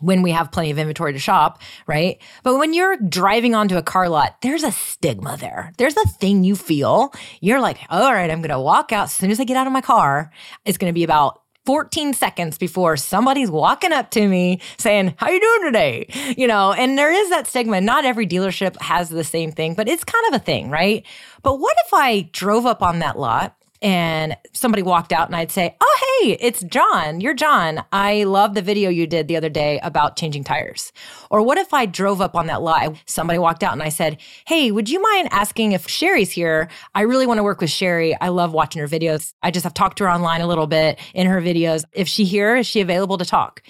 [0.00, 2.20] when we have plenty of inventory to shop, right?
[2.42, 5.72] But when you're driving onto a car lot, there's a stigma there.
[5.76, 7.12] There's a thing you feel.
[7.40, 9.66] You're like, all right, I'm going to walk out as soon as I get out
[9.66, 10.30] of my car.
[10.64, 15.28] It's going to be about 14 seconds before somebody's walking up to me saying, How
[15.28, 16.34] you doing today?
[16.38, 17.82] You know, and there is that stigma.
[17.82, 21.04] Not every dealership has the same thing, but it's kind of a thing, right?
[21.42, 25.50] But what if I drove up on that lot and somebody walked out and I'd
[25.50, 27.20] say, Oh, hey, it's John.
[27.20, 27.84] You're John.
[27.92, 30.92] I love the video you did the other day about changing tires.
[31.30, 32.96] Or what if I drove up on that lot?
[33.06, 36.68] Somebody walked out and I said, Hey, would you mind asking if Sherry's here?
[36.94, 38.18] I really want to work with Sherry.
[38.20, 39.32] I love watching her videos.
[39.42, 41.84] I just have talked to her online a little bit in her videos.
[41.92, 43.62] If she here, is she available to talk?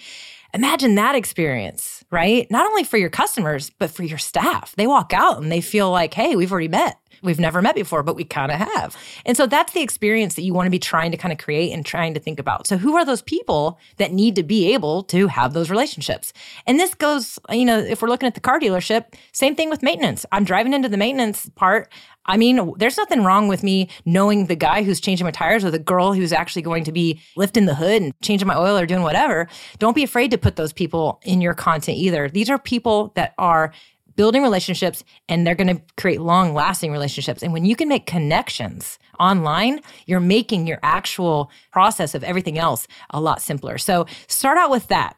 [0.55, 2.51] Imagine that experience, right?
[2.51, 4.75] Not only for your customers, but for your staff.
[4.77, 8.03] They walk out and they feel like, hey, we've already met we've never met before,
[8.03, 8.97] but we kind of have.
[9.25, 11.73] And so that's the experience that you want to be trying to kind of create
[11.73, 12.67] and trying to think about.
[12.67, 16.33] So who are those people that need to be able to have those relationships?
[16.67, 19.83] And this goes, you know, if we're looking at the car dealership, same thing with
[19.83, 20.25] maintenance.
[20.33, 21.93] I'm driving into the maintenance part.
[22.27, 25.71] I mean, there's nothing wrong with me knowing the guy who's changing my tires or
[25.71, 28.85] the girl who's actually going to be lifting the hood and changing my oil or
[28.85, 29.49] doing whatever.
[29.79, 32.29] Don't be afraid to put those people in your content either.
[32.29, 33.73] These are people that are
[34.19, 37.41] building relationships and they're going to create long lasting relationships.
[37.41, 42.89] And when you can make connections online, you're making your actual process of everything else
[43.11, 43.79] a lot simpler.
[43.79, 45.17] So start out with that.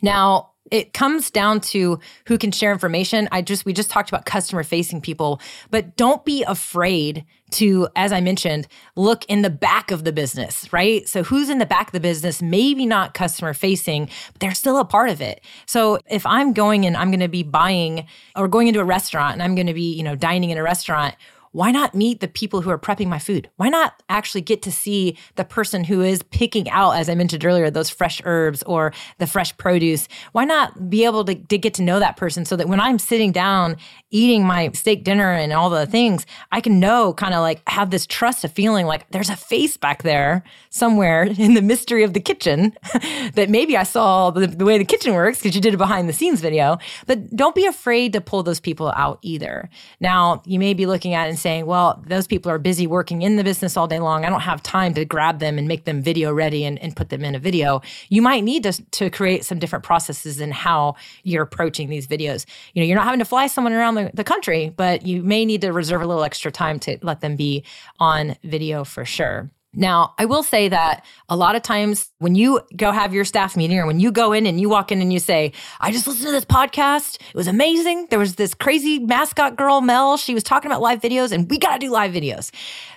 [0.00, 3.28] Now, it comes down to who can share information.
[3.32, 8.12] I just we just talked about customer facing people, but don't be afraid to as
[8.12, 11.08] I mentioned, look in the back of the business, right?
[11.08, 14.78] So who's in the back of the business, maybe not customer facing, but they're still
[14.78, 15.42] a part of it.
[15.66, 19.34] So if I'm going and I'm going to be buying or going into a restaurant
[19.34, 21.14] and I'm going to be, you know, dining in a restaurant,
[21.52, 23.50] why not meet the people who are prepping my food?
[23.56, 27.44] Why not actually get to see the person who is picking out, as I mentioned
[27.44, 30.08] earlier, those fresh herbs or the fresh produce?
[30.32, 32.98] Why not be able to, to get to know that person so that when I'm
[32.98, 33.76] sitting down
[34.10, 37.90] eating my steak dinner and all the things, I can know kind of like have
[37.90, 42.14] this trust of feeling like there's a face back there somewhere in the mystery of
[42.14, 42.76] the kitchen
[43.34, 46.08] that maybe I saw the, the way the kitchen works because you did a behind
[46.08, 46.78] the scenes video.
[47.06, 49.68] But don't be afraid to pull those people out either.
[50.00, 53.36] Now, you may be looking at and saying, well, those people are busy working in
[53.36, 54.24] the business all day long.
[54.24, 57.10] I don't have time to grab them and make them video ready and, and put
[57.10, 57.82] them in a video.
[58.08, 62.46] You might need to, to create some different processes in how you're approaching these videos.
[62.72, 65.44] You know, you're not having to fly someone around the, the country, but you may
[65.44, 67.64] need to reserve a little extra time to let them be
[67.98, 69.50] on video for sure.
[69.74, 73.54] Now, I will say that a lot of times when you go have your staff
[73.54, 76.06] meeting or when you go in and you walk in and you say, I just
[76.06, 77.20] listened to this podcast.
[77.20, 78.06] It was amazing.
[78.08, 80.16] There was this crazy mascot girl, Mel.
[80.16, 82.50] She was talking about live videos and we got to do live videos.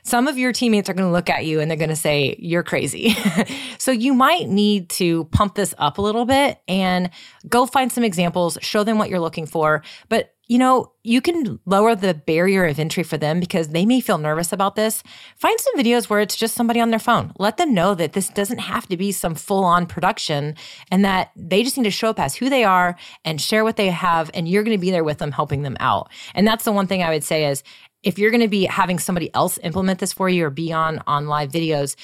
[0.03, 2.37] Some of your teammates are going to look at you and they're going to say,
[2.39, 3.15] You're crazy.
[3.77, 7.09] so you might need to pump this up a little bit and
[7.49, 9.83] go find some examples, show them what you're looking for.
[10.07, 14.01] But you know, you can lower the barrier of entry for them because they may
[14.01, 15.01] feel nervous about this.
[15.37, 17.31] Find some videos where it's just somebody on their phone.
[17.39, 20.55] Let them know that this doesn't have to be some full on production
[20.91, 23.77] and that they just need to show up as who they are and share what
[23.77, 24.29] they have.
[24.33, 26.11] And you're going to be there with them, helping them out.
[26.35, 27.63] And that's the one thing I would say is
[28.03, 31.01] if you're going to be having somebody else implement this for you or be on
[31.07, 31.95] on live videos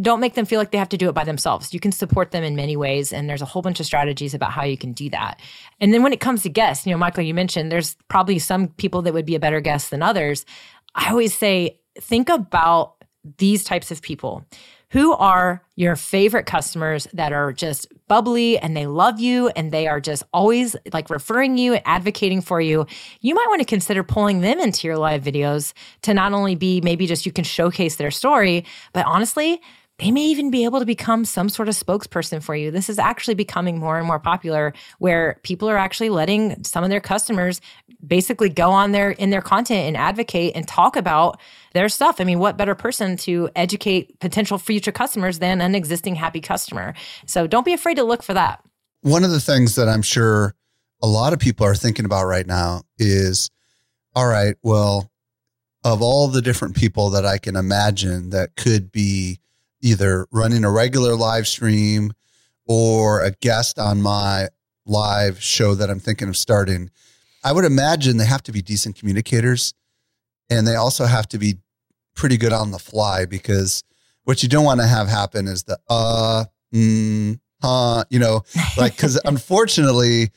[0.00, 1.74] don't make them feel like they have to do it by themselves.
[1.74, 4.52] You can support them in many ways and there's a whole bunch of strategies about
[4.52, 5.40] how you can do that.
[5.80, 8.68] And then when it comes to guests you know michael you mentioned there's probably some
[8.68, 10.44] people that would be a better guest than others.
[10.94, 12.94] I always say think about
[13.38, 14.44] these types of people
[14.92, 19.86] who are your favorite customers that are just bubbly and they love you and they
[19.88, 22.86] are just always like referring you and advocating for you?
[23.22, 26.82] You might want to consider pulling them into your live videos to not only be
[26.82, 29.62] maybe just you can showcase their story, but honestly,
[30.02, 32.72] they may even be able to become some sort of spokesperson for you.
[32.72, 36.90] This is actually becoming more and more popular where people are actually letting some of
[36.90, 37.60] their customers
[38.04, 41.38] basically go on their in their content and advocate and talk about
[41.72, 42.20] their stuff.
[42.20, 46.94] I mean, what better person to educate potential future customers than an existing happy customer?
[47.26, 48.60] So don't be afraid to look for that.
[49.02, 50.56] One of the things that I'm sure
[51.00, 53.52] a lot of people are thinking about right now is
[54.16, 55.12] all right, well,
[55.84, 59.38] of all the different people that I can imagine that could be
[59.82, 62.12] either running a regular live stream
[62.66, 64.48] or a guest on my
[64.86, 66.90] live show that I'm thinking of starting,
[67.44, 69.74] I would imagine they have to be decent communicators
[70.48, 71.58] and they also have to be
[72.14, 73.82] pretty good on the fly because
[74.24, 78.42] what you don't want to have happen is the uh mm, uh, you know,
[78.76, 80.30] like, because unfortunately,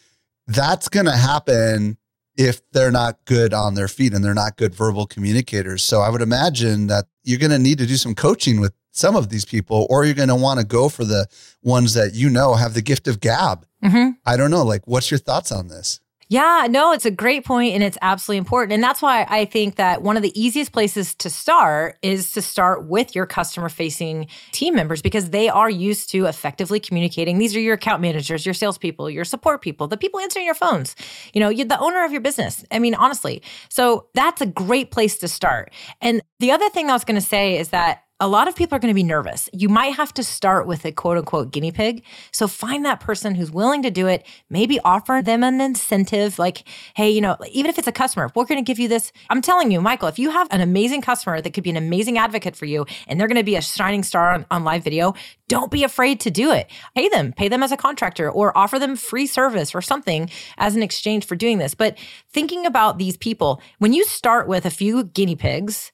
[0.47, 1.97] that's going to happen
[2.37, 5.83] if they're not good on their feet and they're not good verbal communicators.
[5.83, 9.15] So I would imagine that you're going to need to do some coaching with some
[9.15, 11.27] of these people, or you're going to want to go for the
[11.61, 13.65] ones that you know have the gift of gab.
[13.83, 14.11] Mm-hmm.
[14.25, 14.63] I don't know.
[14.63, 15.99] Like, what's your thoughts on this?
[16.27, 18.73] Yeah, no, it's a great point and it's absolutely important.
[18.73, 22.41] And that's why I think that one of the easiest places to start is to
[22.41, 27.37] start with your customer facing team members because they are used to effectively communicating.
[27.37, 30.95] These are your account managers, your salespeople, your support people, the people answering your phones,
[31.33, 32.65] you know, you're the owner of your business.
[32.71, 33.43] I mean, honestly.
[33.69, 35.71] So that's a great place to start.
[36.01, 38.75] And the other thing I was going to say is that a lot of people
[38.75, 39.49] are going to be nervous.
[39.51, 42.03] You might have to start with a quote unquote guinea pig.
[42.31, 44.25] So find that person who's willing to do it.
[44.49, 46.63] Maybe offer them an incentive like,
[46.95, 49.11] hey, you know, even if it's a customer, we're going to give you this.
[49.29, 52.17] I'm telling you, Michael, if you have an amazing customer that could be an amazing
[52.17, 55.13] advocate for you and they're going to be a shining star on, on live video,
[55.49, 56.71] don't be afraid to do it.
[56.95, 60.75] Pay them, pay them as a contractor or offer them free service or something as
[60.75, 61.75] an exchange for doing this.
[61.75, 61.97] But
[62.31, 65.91] thinking about these people, when you start with a few guinea pigs,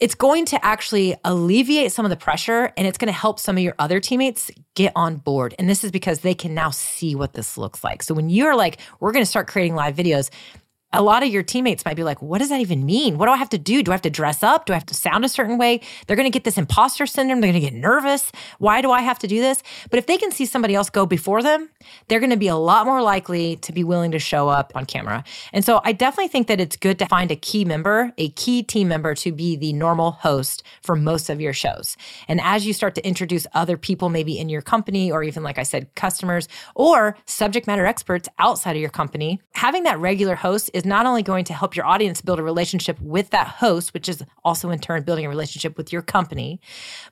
[0.00, 3.58] it's going to actually alleviate some of the pressure and it's going to help some
[3.58, 5.54] of your other teammates get on board.
[5.58, 8.02] And this is because they can now see what this looks like.
[8.02, 10.30] So when you're like, we're going to start creating live videos,
[10.92, 13.16] a lot of your teammates might be like, what does that even mean?
[13.16, 13.82] What do I have to do?
[13.82, 14.66] Do I have to dress up?
[14.66, 15.80] Do I have to sound a certain way?
[16.06, 17.40] They're going to get this imposter syndrome.
[17.40, 18.32] They're going to get nervous.
[18.58, 19.62] Why do I have to do this?
[19.90, 21.70] But if they can see somebody else go before them,
[22.08, 24.84] they're going to be a lot more likely to be willing to show up on
[24.84, 25.22] camera.
[25.52, 28.62] And so I definitely think that it's good to find a key member, a key
[28.64, 31.96] team member to be the normal host for most of your shows.
[32.26, 35.58] And as you start to introduce other people, maybe in your company, or even like
[35.58, 40.70] I said, customers or subject matter experts outside of your company, having that regular host
[40.84, 44.22] not only going to help your audience build a relationship with that host, which is
[44.44, 46.60] also in turn building a relationship with your company,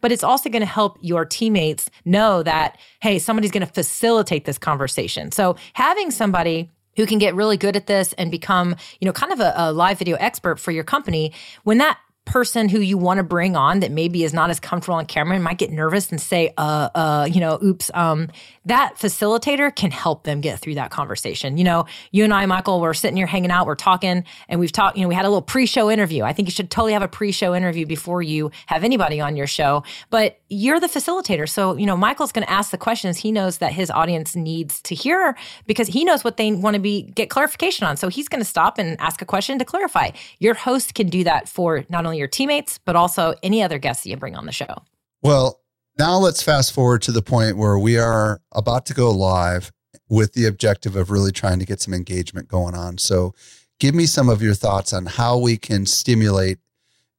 [0.01, 4.45] but it's also going to help your teammates know that, hey, somebody's going to facilitate
[4.45, 5.31] this conversation.
[5.33, 9.33] So having somebody who can get really good at this and become, you know, kind
[9.33, 11.99] of a, a live video expert for your company, when that
[12.29, 15.35] person who you want to bring on that maybe is not as comfortable on camera
[15.35, 18.29] and might get nervous and say, uh, uh, you know, oops, um,
[18.67, 21.57] that facilitator can help them get through that conversation.
[21.57, 24.71] You know, you and I, Michael, we're sitting here hanging out, we're talking, and we've
[24.71, 26.23] talked, you know, we had a little pre show interview.
[26.23, 29.35] I think you should totally have a pre show interview before you have anybody on
[29.35, 31.49] your show, but you're the facilitator.
[31.49, 34.83] So, you know, Michael's going to ask the questions he knows that his audience needs
[34.83, 35.35] to hear
[35.67, 37.97] because he knows what they want to be, get clarification on.
[37.97, 40.11] So he's going to stop and ask a question to clarify.
[40.41, 44.05] Your host can do that for not only your teammates, but also any other guests
[44.05, 44.83] that you bring on the show.
[45.23, 45.61] Well,
[45.99, 49.73] now let's fast forward to the point where we are about to go live
[50.09, 52.99] with the objective of really trying to get some engagement going on.
[52.99, 53.35] So,
[53.81, 56.59] give me some of your thoughts on how we can stimulate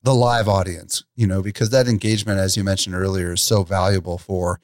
[0.03, 4.17] the live audience, you know, because that engagement, as you mentioned earlier, is so valuable
[4.17, 4.59] for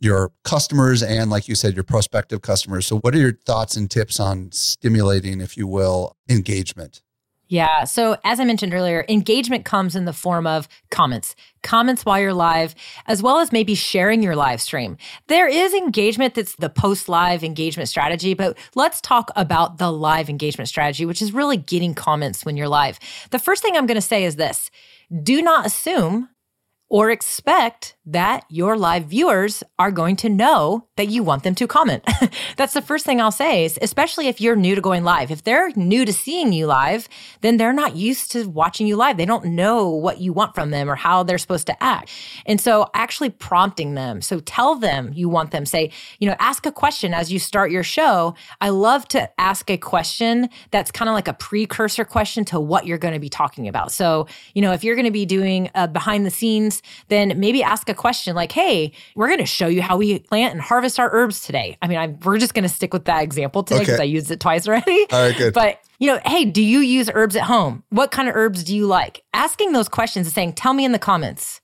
[0.00, 2.86] your customers and, like you said, your prospective customers.
[2.86, 7.02] So, what are your thoughts and tips on stimulating, if you will, engagement?
[7.50, 7.82] Yeah.
[7.82, 11.34] So, as I mentioned earlier, engagement comes in the form of comments,
[11.64, 12.76] comments while you're live,
[13.08, 14.96] as well as maybe sharing your live stream.
[15.26, 20.30] There is engagement that's the post live engagement strategy, but let's talk about the live
[20.30, 23.00] engagement strategy, which is really getting comments when you're live.
[23.32, 24.70] The first thing I'm going to say is this
[25.24, 26.28] do not assume
[26.90, 31.68] or expect that your live viewers are going to know that you want them to
[31.68, 32.04] comment.
[32.56, 35.30] That's the first thing I'll say, is especially if you're new to going live.
[35.30, 37.08] If they're new to seeing you live,
[37.42, 39.16] then they're not used to watching you live.
[39.16, 42.10] They don't know what you want from them or how they're supposed to act.
[42.44, 44.20] And so actually prompting them.
[44.20, 47.70] So tell them you want them, say, you know, ask a question as you start
[47.70, 48.34] your show.
[48.60, 52.86] I love to ask a question that's kind of like a precursor question to what
[52.86, 53.92] you're going to be talking about.
[53.92, 57.62] So, you know, if you're going to be doing a behind the scenes then maybe
[57.62, 60.98] ask a question like, hey, we're going to show you how we plant and harvest
[60.98, 61.76] our herbs today.
[61.82, 64.02] I mean, I'm, we're just going to stick with that example today because okay.
[64.02, 65.06] I used it twice already.
[65.12, 65.54] All right, good.
[65.54, 67.84] But you know, hey, do you use herbs at home?
[67.90, 69.22] What kind of herbs do you like?
[69.34, 71.60] Asking those questions and saying, tell me in the comments.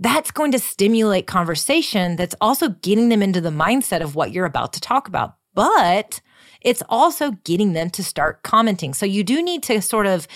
[0.00, 4.46] That's going to stimulate conversation that's also getting them into the mindset of what you're
[4.46, 5.36] about to talk about.
[5.54, 6.20] But
[6.62, 8.94] it's also getting them to start commenting.
[8.94, 10.26] So you do need to sort of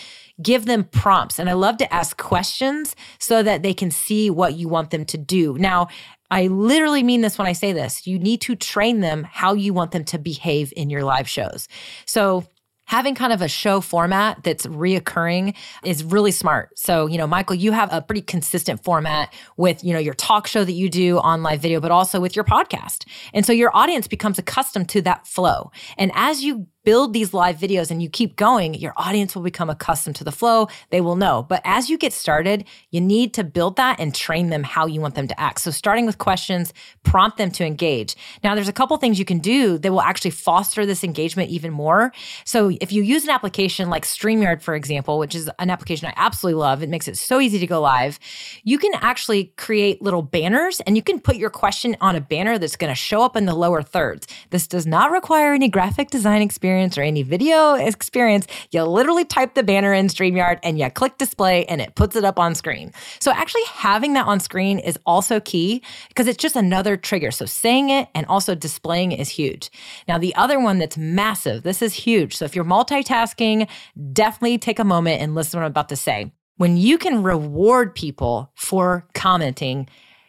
[0.42, 1.38] give them prompts.
[1.38, 5.04] And I love to ask questions so that they can see what you want them
[5.06, 5.56] to do.
[5.58, 5.88] Now,
[6.30, 8.06] I literally mean this when I say this.
[8.06, 11.68] You need to train them how you want them to behave in your live shows.
[12.04, 12.44] So
[12.88, 16.70] having kind of a show format that's reoccurring is really smart.
[16.78, 20.46] So, you know, Michael, you have a pretty consistent format with, you know, your talk
[20.46, 23.04] show that you do on live video, but also with your podcast.
[23.34, 25.70] And so your audience becomes accustomed to that flow.
[25.98, 29.68] And as you build these live videos and you keep going, your audience will become
[29.68, 30.68] accustomed to the flow.
[30.88, 31.42] They will know.
[31.46, 35.02] But as you get started, you need to build that and train them how you
[35.02, 35.60] want them to act.
[35.60, 36.72] So starting with questions,
[37.02, 38.16] prompt them to engage.
[38.42, 41.74] Now, there's a couple things you can do that will actually foster this engagement even
[41.74, 42.10] more.
[42.46, 46.14] So if you use an application like StreamYard, for example, which is an application I
[46.16, 48.18] absolutely love, it makes it so easy to go live.
[48.64, 52.56] You can actually create little banners and you can put your question on a banner
[52.56, 54.26] that's going to show up in the lower thirds.
[54.48, 58.46] This does not require any graphic design experience or any video experience.
[58.70, 62.24] You literally type the banner in StreamYard and you click display and it puts it
[62.24, 62.92] up on screen.
[63.18, 67.30] So actually having that on screen is also key because it's just another trigger.
[67.30, 69.70] So saying it and also displaying it is huge.
[70.06, 72.36] Now, the other one that's massive, this is huge.
[72.36, 73.68] So if you're multitasking,
[74.12, 76.32] definitely take a moment and listen to what I'm about to say.
[76.56, 79.88] When you can reward people for commenting,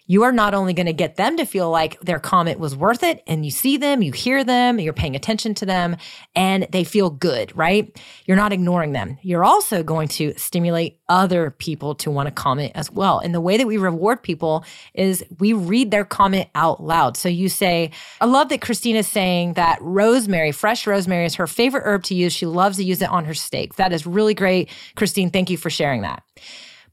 [0.10, 3.04] you are not only going to get them to feel like their comment was worth
[3.04, 5.96] it and you see them, you hear them, you're paying attention to them,
[6.36, 7.96] and they feel good, right?
[8.26, 9.20] You're not ignoring them.
[9.22, 13.20] You're also going to stimulate other people to want to comment as well.
[13.20, 17.16] And the way that we reward people is we read their comment out loud.
[17.16, 21.84] So you say, I love that Christina's saying that rosemary, fresh rosemary, is her favorite
[21.86, 22.34] herb to use.
[22.34, 23.76] She loves to use it on her steak.
[23.76, 24.72] That is really great.
[24.96, 26.24] Christine, thank you for sharing that.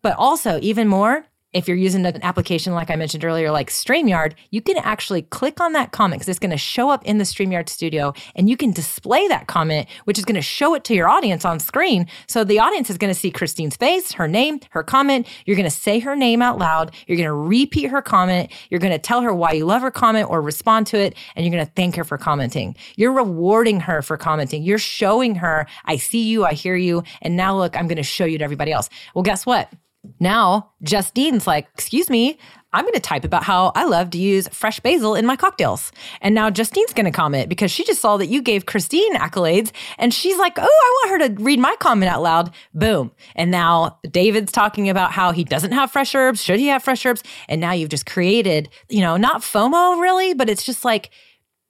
[0.03, 4.35] But also, even more, if you're using an application like I mentioned earlier, like StreamYard,
[4.51, 7.25] you can actually click on that comment because it's going to show up in the
[7.25, 10.95] StreamYard studio and you can display that comment, which is going to show it to
[10.95, 12.07] your audience on screen.
[12.27, 15.27] So the audience is going to see Christine's face, her name, her comment.
[15.47, 16.95] You're going to say her name out loud.
[17.07, 18.53] You're going to repeat her comment.
[18.69, 21.15] You're going to tell her why you love her comment or respond to it.
[21.35, 22.77] And you're going to thank her for commenting.
[22.97, 24.63] You're rewarding her for commenting.
[24.63, 27.03] You're showing her, I see you, I hear you.
[27.23, 28.91] And now look, I'm going to show you to everybody else.
[29.15, 29.73] Well, guess what?
[30.21, 32.39] Now, Justine's like, excuse me,
[32.73, 35.93] I'm going to type about how I love to use fresh basil in my cocktails.
[36.21, 39.73] And now Justine's going to comment because she just saw that you gave Christine accolades
[39.97, 42.53] and she's like, oh, I want her to read my comment out loud.
[42.75, 43.13] Boom.
[43.35, 46.43] And now David's talking about how he doesn't have fresh herbs.
[46.43, 47.23] Should he have fresh herbs?
[47.49, 51.11] And now you've just created, you know, not FOMO really, but it's just like,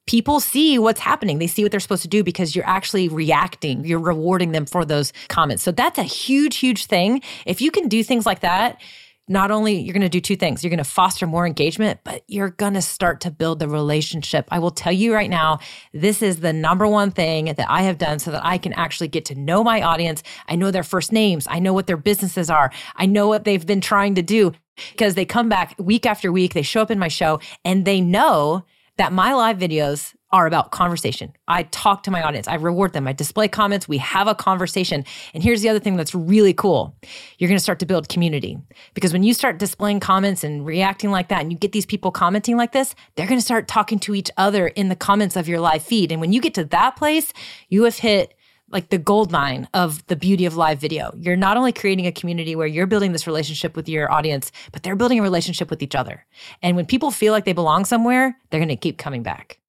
[0.06, 1.38] people see what's happening.
[1.38, 3.84] They see what they're supposed to do because you're actually reacting.
[3.84, 5.62] You're rewarding them for those comments.
[5.62, 7.22] So that's a huge, huge thing.
[7.44, 8.80] If you can do things like that,
[9.28, 12.22] not only you're going to do two things you're going to foster more engagement but
[12.28, 15.58] you're going to start to build the relationship i will tell you right now
[15.92, 19.08] this is the number one thing that i have done so that i can actually
[19.08, 22.48] get to know my audience i know their first names i know what their businesses
[22.48, 24.52] are i know what they've been trying to do
[24.92, 28.00] because they come back week after week they show up in my show and they
[28.00, 28.64] know
[28.96, 31.32] that my live videos are about conversation.
[31.46, 35.04] I talk to my audience, I reward them, I display comments, we have a conversation.
[35.32, 36.96] And here's the other thing that's really cool
[37.38, 38.58] you're to start to build community
[38.94, 42.10] because when you start displaying comments and reacting like that, and you get these people
[42.10, 45.60] commenting like this, they're to start talking to each other in the comments of your
[45.60, 46.10] live feed.
[46.10, 47.32] And when you get to that place,
[47.68, 48.34] you have hit
[48.70, 51.12] like the gold mine of the beauty of live video.
[51.16, 54.82] You're not only creating a community where you're building this relationship with your audience, but
[54.82, 56.26] they're building a relationship with each other.
[56.62, 59.60] And when people feel like they belong somewhere, they're going to keep coming back.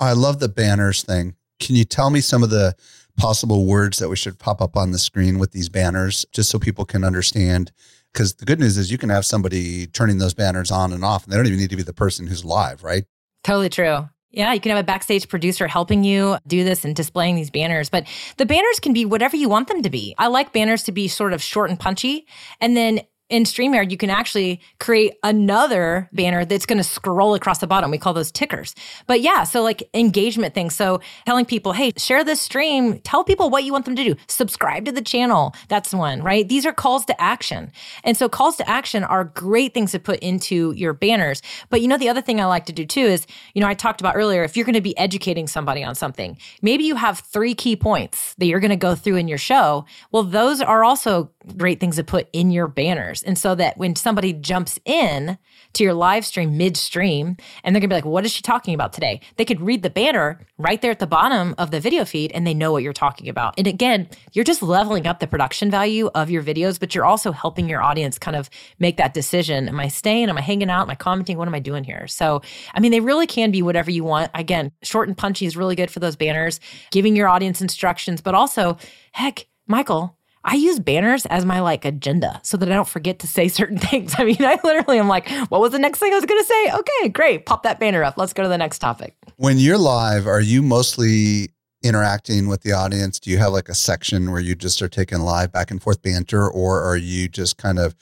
[0.00, 1.36] I love the banners thing.
[1.60, 2.74] Can you tell me some of the
[3.16, 6.58] possible words that we should pop up on the screen with these banners just so
[6.58, 7.70] people can understand?
[8.12, 11.24] Because the good news is you can have somebody turning those banners on and off,
[11.24, 13.04] and they don't even need to be the person who's live, right?
[13.44, 14.08] Totally true.
[14.32, 17.90] Yeah, you can have a backstage producer helping you do this and displaying these banners,
[17.90, 18.06] but
[18.36, 20.14] the banners can be whatever you want them to be.
[20.18, 22.26] I like banners to be sort of short and punchy.
[22.60, 23.00] And then
[23.30, 27.90] in StreamYard, you can actually create another banner that's going to scroll across the bottom.
[27.90, 28.74] We call those tickers.
[29.06, 30.74] But yeah, so like engagement things.
[30.74, 34.16] So telling people, hey, share this stream, tell people what you want them to do,
[34.26, 35.54] subscribe to the channel.
[35.68, 36.46] That's one, right?
[36.48, 37.70] These are calls to action.
[38.02, 41.40] And so calls to action are great things to put into your banners.
[41.70, 43.74] But you know, the other thing I like to do too is, you know, I
[43.74, 47.20] talked about earlier, if you're going to be educating somebody on something, maybe you have
[47.20, 49.84] three key points that you're going to go through in your show.
[50.10, 53.22] Well, those are also great things to put in your banners.
[53.22, 55.38] And so that when somebody jumps in
[55.72, 58.92] to your live stream midstream and they're gonna be like, what is she talking about
[58.92, 59.20] today?
[59.36, 62.46] They could read the banner right there at the bottom of the video feed and
[62.46, 63.54] they know what you're talking about.
[63.56, 67.32] And again, you're just leveling up the production value of your videos, but you're also
[67.32, 69.68] helping your audience kind of make that decision.
[69.68, 70.28] Am I staying?
[70.28, 70.82] Am I hanging out?
[70.82, 71.38] Am I commenting?
[71.38, 72.06] What am I doing here?
[72.06, 72.42] So,
[72.74, 74.30] I mean, they really can be whatever you want.
[74.34, 76.60] Again, short and punchy is really good for those banners,
[76.90, 78.76] giving your audience instructions, but also,
[79.12, 83.26] heck, Michael, I use banners as my like agenda so that I don't forget to
[83.26, 84.14] say certain things.
[84.18, 86.46] I mean, I literally am like, what was the next thing I was going to
[86.46, 86.72] say?
[86.72, 87.46] Okay, great.
[87.46, 88.16] Pop that banner up.
[88.16, 89.16] Let's go to the next topic.
[89.36, 91.50] When you're live, are you mostly
[91.82, 93.18] interacting with the audience?
[93.18, 96.02] Do you have like a section where you just are taking live back and forth
[96.02, 97.94] banter or are you just kind of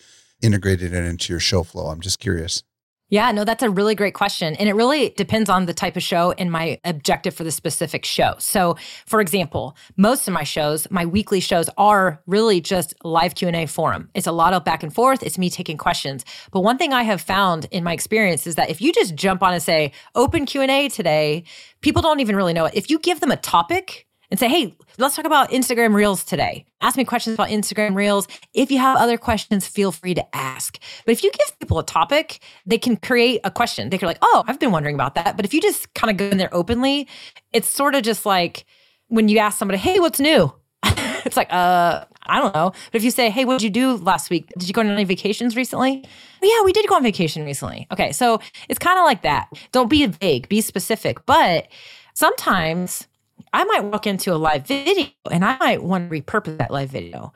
[0.43, 1.89] integrated it into your show flow?
[1.89, 2.62] I'm just curious.
[3.11, 4.54] Yeah, no, that's a really great question.
[4.56, 8.04] And it really depends on the type of show and my objective for the specific
[8.04, 8.34] show.
[8.38, 13.64] So, for example, most of my shows, my weekly shows are really just live Q&A
[13.64, 14.11] forum.
[14.14, 16.22] It's a lot of back and forth, it's me taking questions.
[16.50, 19.42] But one thing I have found in my experience is that if you just jump
[19.42, 21.44] on and say open Q&A today,
[21.80, 22.74] people don't even really know it.
[22.74, 26.66] If you give them a topic, and say, hey, let's talk about Instagram Reels today.
[26.81, 28.29] Ask me questions about Instagram Reels.
[28.55, 30.79] If you have other questions, feel free to ask.
[31.07, 33.91] But if you give people a topic, they can create a question.
[33.91, 35.37] They can like, oh, I've been wondering about that.
[35.37, 37.09] But if you just kind of go in there openly,
[37.53, 38.64] it's sort of just like
[39.09, 40.53] when you ask somebody, hey, what's new?
[40.85, 42.70] it's like, uh, I don't know.
[42.93, 44.53] But if you say, hey, what did you do last week?
[44.59, 46.05] Did you go on any vacations recently?
[46.43, 47.87] Well, yeah, we did go on vacation recently.
[47.91, 48.12] Okay.
[48.12, 49.49] So it's kind of like that.
[49.72, 51.24] Don't be vague, be specific.
[51.24, 51.68] But
[52.14, 53.09] sometimes
[53.53, 56.90] I might walk into a live video and I might want to repurpose that live
[56.90, 57.32] video.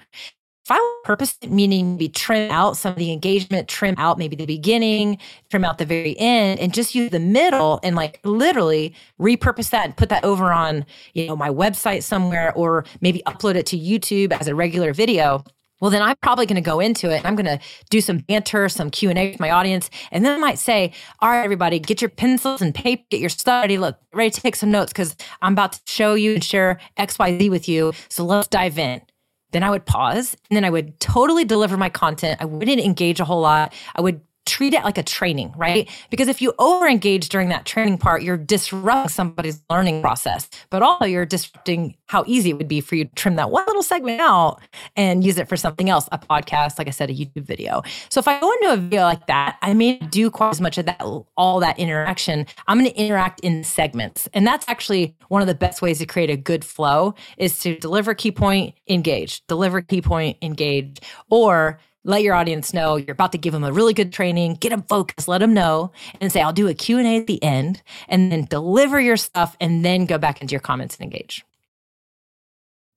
[0.64, 4.36] If I purpose it, meaning be trim out some of the engagement, trim out maybe
[4.36, 5.18] the beginning,
[5.50, 9.86] trim out the very end, and just use the middle and like literally repurpose that
[9.86, 13.78] and put that over on, you know, my website somewhere or maybe upload it to
[13.78, 15.42] YouTube as a regular video
[15.82, 18.18] well then i'm probably going to go into it and i'm going to do some
[18.18, 19.90] banter some q&a with my audience.
[20.10, 23.28] And then i might say all right everybody get your pencils and paper get your
[23.28, 26.80] study look ready to take some notes because i'm about to show you and share
[26.98, 27.92] xyz with you.
[28.08, 29.02] So let's dive in.
[29.50, 32.40] Then i would pause and then i would totally deliver my content.
[32.40, 33.74] I wouldn't engage a whole lot.
[33.94, 35.88] I would treat it like a training, right?
[36.10, 40.82] Because if you over engage during that training part, you're disrupting somebody's learning process, but
[40.82, 43.82] also you're disrupting how easy it would be for you to trim that one little
[43.82, 44.60] segment out
[44.96, 47.82] and use it for something else, a podcast, like I said, a YouTube video.
[48.08, 50.78] So if I go into a video like that, I may do quite as much
[50.78, 51.02] of that,
[51.36, 52.46] all that interaction.
[52.66, 54.28] I'm going to interact in segments.
[54.34, 57.76] And that's actually one of the best ways to create a good flow is to
[57.78, 60.98] deliver key point, engage, deliver key point, engage,
[61.30, 64.70] or let your audience know you're about to give them a really good training get
[64.70, 68.32] them focused let them know and say i'll do a q&a at the end and
[68.32, 71.44] then deliver your stuff and then go back into your comments and engage.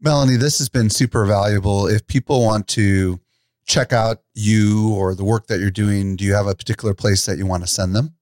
[0.01, 1.87] Melanie this has been super valuable.
[1.87, 3.19] If people want to
[3.65, 7.25] check out you or the work that you're doing do you have a particular place
[7.25, 8.15] that you want to send them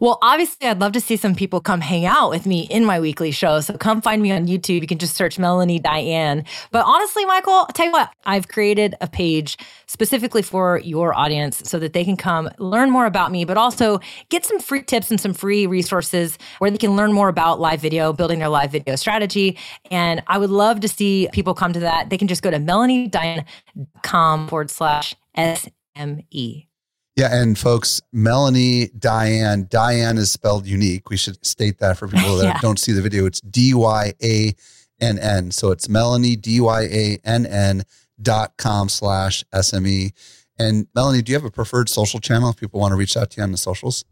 [0.00, 3.00] well, obviously, I'd love to see some people come hang out with me in my
[3.00, 3.60] weekly show.
[3.60, 4.80] So come find me on YouTube.
[4.80, 6.46] You can just search Melanie Dyann.
[6.70, 11.62] But honestly, Michael, I'll tell you what, I've created a page specifically for your audience
[11.64, 15.10] so that they can come learn more about me, but also get some free tips
[15.10, 18.72] and some free resources where they can learn more about live video, building their live
[18.72, 19.58] video strategy.
[19.90, 22.10] And I would love to see people come to that.
[22.10, 26.71] They can just go to melaniedyann.com forward slash SME.
[27.16, 31.10] Yeah, and folks, Melanie Dyann, Dyann is spelled unique.
[31.10, 32.58] We should state that for people that yeah.
[32.62, 33.26] don't see the video.
[33.26, 34.54] It's D Y A
[35.00, 35.50] N N.
[35.50, 37.82] So it's Melanie D Y A N N
[38.20, 40.12] dot com slash SME.
[40.58, 43.30] And Melanie, do you have a preferred social channel if people want to reach out
[43.32, 44.04] to you on the socials?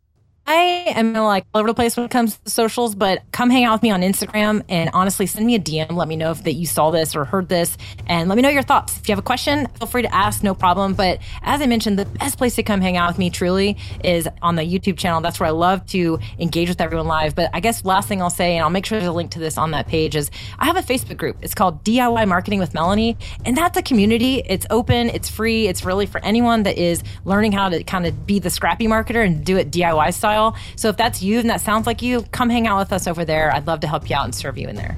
[0.46, 3.64] I am like all over the place when it comes to socials, but come hang
[3.64, 5.92] out with me on Instagram and honestly send me a DM.
[5.92, 7.78] Let me know if that you saw this or heard this
[8.08, 8.98] and let me know your thoughts.
[8.98, 10.94] If you have a question, feel free to ask, no problem.
[10.94, 14.28] But as I mentioned, the best place to come hang out with me truly is
[14.42, 15.20] on the YouTube channel.
[15.20, 17.36] That's where I love to engage with everyone live.
[17.36, 19.38] But I guess last thing I'll say, and I'll make sure there's a link to
[19.38, 21.36] this on that page, is I have a Facebook group.
[21.42, 23.16] It's called DIY Marketing with Melanie.
[23.44, 24.42] And that's a community.
[24.46, 28.26] It's open, it's free, it's really for anyone that is learning how to kind of
[28.26, 30.39] be the scrappy marketer and do it DIY style
[30.76, 33.24] So if that's you and that sounds like you, come hang out with us over
[33.24, 33.54] there.
[33.54, 34.96] I'd love to help you out and serve you in there.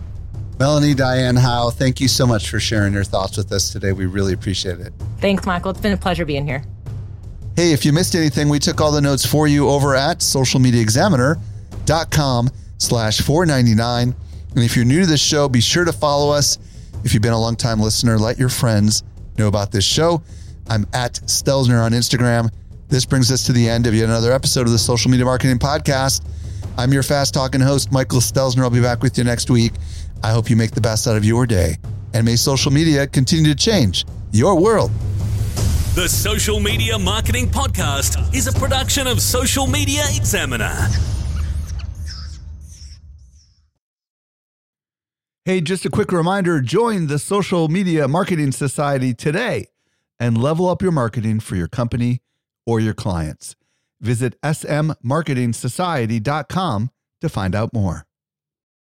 [0.59, 3.93] Melanie Dyann Howe, thank you so much for sharing your thoughts with us today.
[3.93, 4.93] We really appreciate it.
[5.19, 5.73] Thanks, Michael.
[5.73, 6.63] It's been a pleasure being here.
[7.57, 12.51] Hey, if you missed anything, we took all the notes for you over at socialmediaexaminer.com
[12.79, 14.15] slash 499.
[14.55, 16.59] And if you're new to this show, be sure to follow us.
[17.05, 19.03] If you've been a long time listener, let your friends
[19.39, 20.23] know about this show.
[20.69, 22.51] I'm at Stelzner on Instagram.
[22.93, 25.59] This brings us to the end of yet another episode of the Social Media Marketing
[25.59, 26.23] Podcast.
[26.77, 28.65] I'm your fast talking host, Michael Stelzner.
[28.65, 29.73] I'll be back with you next week.
[30.23, 31.79] I hope you make the best out of your day.
[32.13, 34.91] And may social media continue to change your world.
[35.95, 40.77] The Social Media Marketing Podcast is a production of Social Media Examiner.
[45.47, 49.69] Hey, just a quick reminder join the Social Media Marketing Society today
[50.21, 52.21] and level up your marketing for your company
[52.67, 53.55] or your clients.
[54.01, 56.91] Visit smmarketingsociety.com
[57.21, 58.07] to find out more.